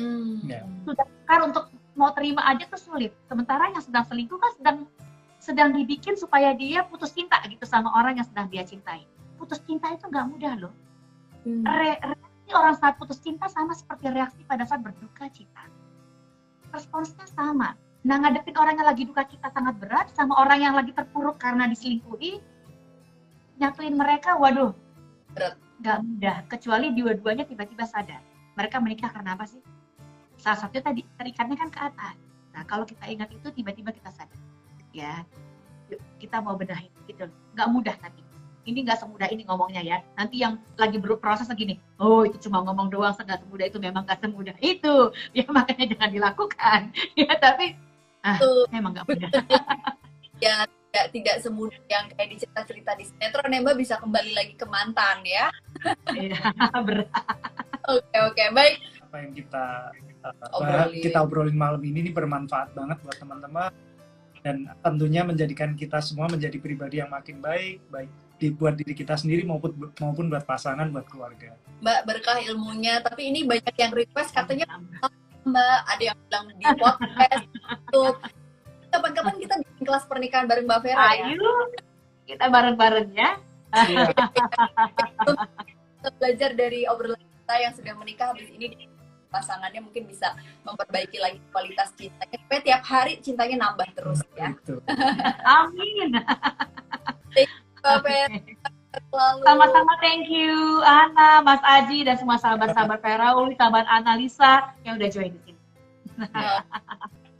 Hmm. 0.00 0.40
Ya. 0.48 0.64
Sudah 0.88 1.04
kan 1.28 1.52
untuk 1.52 1.68
mau 1.92 2.10
terima 2.16 2.40
aja 2.48 2.64
tuh 2.64 2.80
sulit. 2.80 3.12
Sementara 3.28 3.68
yang 3.68 3.84
sedang 3.84 4.08
selingkuh 4.08 4.40
kan 4.40 4.52
sedang 4.56 4.78
sedang 5.36 5.68
dibikin 5.76 6.16
supaya 6.16 6.56
dia 6.56 6.88
putus 6.88 7.12
cinta 7.12 7.36
gitu 7.44 7.68
sama 7.68 7.92
orang 7.92 8.16
yang 8.16 8.24
sedang 8.24 8.48
dia 8.48 8.64
cintai. 8.64 9.04
Putus 9.36 9.60
cinta 9.68 9.92
itu 9.92 10.08
nggak 10.08 10.26
mudah 10.32 10.54
loh. 10.56 10.74
Hmm. 11.44 11.60
Re- 11.60 12.00
reaksi 12.00 12.50
orang 12.56 12.74
saat 12.80 12.96
putus 12.96 13.20
cinta 13.20 13.52
sama 13.52 13.76
seperti 13.76 14.08
reaksi 14.08 14.40
pada 14.48 14.64
saat 14.64 14.80
berduka 14.80 15.28
cita. 15.28 15.68
Responsnya 16.72 17.28
sama. 17.28 17.76
Nah, 18.04 18.20
ngadepin 18.20 18.56
orang 18.60 18.76
yang 18.76 18.88
lagi 18.88 19.02
duka 19.08 19.24
cita 19.24 19.48
sangat 19.48 19.80
berat 19.80 20.12
sama 20.12 20.36
orang 20.36 20.60
yang 20.60 20.74
lagi 20.76 20.92
terpuruk 20.92 21.40
karena 21.40 21.64
diselingkuhi, 21.64 22.36
nyatuin 23.56 23.96
mereka, 23.96 24.36
waduh, 24.36 24.76
Berat. 25.34 25.58
Gak 25.82 25.98
mudah. 26.06 26.36
Kecuali 26.46 26.94
dua-duanya 26.94 27.44
tiba-tiba 27.44 27.84
sadar. 27.84 28.22
Mereka 28.54 28.78
menikah 28.78 29.10
karena 29.10 29.34
apa 29.34 29.44
sih? 29.50 29.58
Salah 30.38 30.62
satunya 30.62 30.82
tadi, 30.86 31.02
terikatnya 31.18 31.56
kan 31.58 31.70
ke 31.72 31.80
atas. 31.82 32.16
Nah, 32.54 32.62
kalau 32.64 32.86
kita 32.86 33.04
ingat 33.10 33.28
itu, 33.34 33.50
tiba-tiba 33.50 33.90
kita 33.90 34.14
sadar. 34.14 34.38
Ya, 34.94 35.26
yuk, 35.90 35.98
kita 36.22 36.38
mau 36.38 36.54
benahin 36.54 36.92
gitu. 37.10 37.26
Gak 37.58 37.68
mudah 37.68 37.98
tapi. 37.98 38.22
Ini 38.64 38.80
nggak 38.80 38.96
semudah 38.96 39.28
ini 39.28 39.44
ngomongnya 39.44 39.84
ya. 39.84 39.98
Nanti 40.16 40.40
yang 40.40 40.56
lagi 40.80 40.96
berproses 40.96 41.44
begini, 41.52 41.76
oh 42.00 42.24
itu 42.24 42.48
cuma 42.48 42.64
ngomong 42.64 42.88
doang, 42.88 43.12
nggak 43.12 43.44
semudah 43.44 43.68
itu 43.68 43.76
memang 43.76 44.08
nggak 44.08 44.24
semudah 44.24 44.56
itu. 44.64 45.12
Ya 45.36 45.44
makanya 45.52 45.92
jangan 45.92 46.10
dilakukan. 46.16 46.80
Ya 47.20 47.36
tapi 47.36 47.76
ah, 48.24 48.38
memang 48.72 48.90
nggak 48.96 49.06
mudah. 49.06 49.30
ya 50.44 50.64
tidak 50.66 51.06
tidak 51.10 51.36
semudah 51.42 51.80
yang 51.90 52.06
kayak 52.14 52.28
di 52.30 52.36
cerita-cerita 52.38 52.90
di 52.94 53.04
sinetron 53.06 53.50
ya 53.50 53.60
Mbak 53.62 53.76
bisa 53.78 53.94
kembali 53.98 54.32
lagi 54.32 54.54
ke 54.54 54.66
mantan 54.66 55.22
ya. 55.22 55.46
Iya, 56.10 56.40
berat. 56.86 57.08
Oke 57.84 58.16
oke 58.18 58.44
baik. 58.52 58.76
apa 59.04 59.16
yang 59.22 59.32
kita 59.36 59.64
uh, 60.26 60.56
Obrolin. 60.58 60.74
bahas- 60.90 61.02
kita 61.04 61.18
obrolin 61.22 61.54
malam 61.54 61.78
ini 61.86 61.98
ini 62.02 62.10
bermanfaat 62.10 62.74
banget 62.74 62.98
buat 63.04 63.14
teman-teman 63.14 63.70
dan 64.42 64.56
tentunya 64.82 65.22
menjadikan 65.22 65.72
kita 65.78 66.02
semua 66.02 66.26
menjadi 66.26 66.58
pribadi 66.58 66.98
yang 66.98 67.08
makin 67.14 67.38
baik 67.38 67.78
baik 67.88 68.10
di 68.36 68.50
buat 68.50 68.74
diri 68.74 68.90
kita 68.92 69.14
sendiri 69.14 69.46
maupun 69.46 69.70
maupun 70.02 70.26
buat 70.26 70.42
pasangan 70.42 70.90
buat 70.90 71.06
keluarga. 71.06 71.54
Mbak 71.78 72.00
berkah 72.10 72.38
ilmunya 72.42 72.98
tapi 73.00 73.30
ini 73.30 73.46
banyak 73.46 73.74
yang 73.78 73.92
request 73.94 74.34
katanya 74.34 74.66
Mbak 75.46 75.78
ada 75.86 76.02
yang 76.02 76.18
bilang 76.26 76.46
di 76.56 76.64
podcast 76.74 77.46
YouTube. 77.94 78.18
Kapan-kapan 78.90 79.34
kita 79.42 79.54
bikin 79.58 79.84
kelas 79.86 80.04
pernikahan 80.06 80.46
bareng 80.46 80.66
Mbak 80.70 80.80
Vera 80.86 81.18
ya. 81.18 81.34
Ayo, 81.34 81.50
kita 82.26 82.46
bareng-bareng 82.46 83.08
ya. 83.14 83.30
Iya. 83.74 84.06
Kita 85.98 86.08
belajar 86.14 86.50
dari 86.54 86.86
obrolan 86.86 87.18
kita 87.18 87.54
yang 87.58 87.72
sudah 87.74 87.94
menikah 87.98 88.30
habis 88.30 88.46
ini 88.54 88.86
pasangannya 89.34 89.82
mungkin 89.82 90.06
bisa 90.06 90.30
memperbaiki 90.62 91.18
lagi 91.18 91.42
kualitas 91.50 91.90
cintanya 91.98 92.38
supaya 92.38 92.60
tiap 92.62 92.82
hari 92.86 93.18
cintanya 93.18 93.66
nambah 93.66 93.88
terus 93.98 94.22
ya. 94.38 94.54
Gitu. 94.62 94.78
Amin. 95.42 96.14
Mbak 97.82 97.98
Vera 98.06 98.38
selalu. 99.10 99.42
Sama-sama 99.42 99.92
thank 99.98 100.30
you 100.30 100.54
Ana, 100.86 101.42
Mas 101.42 101.58
Aji 101.66 102.06
dan 102.06 102.14
semua 102.14 102.38
sahabat-sahabat 102.38 103.02
Vera, 103.02 103.34
Uli, 103.34 103.58
sahabat 103.58 103.90
Analisa 103.90 104.70
yang 104.86 105.02
udah 105.02 105.10
join 105.10 105.34
di 105.34 105.40
sini. 105.50 105.58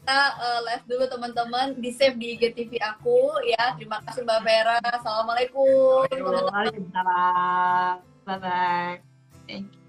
Kita 0.04 0.36
uh, 0.36 0.60
live 0.68 0.84
dulu 0.84 1.04
teman-teman 1.08 1.80
di 1.80 1.88
save 1.88 2.20
di 2.20 2.36
IGTV 2.36 2.76
aku 2.76 3.40
ya 3.48 3.72
terima 3.72 4.04
kasih 4.04 4.20
Mbak 4.20 4.40
Vera 4.44 4.76
assalamualaikum 4.84 6.04
Waalaikumsalam. 6.12 8.04
Bye 8.28 8.36
bye. 8.36 9.00
Thank 9.48 9.72
you. 9.72 9.83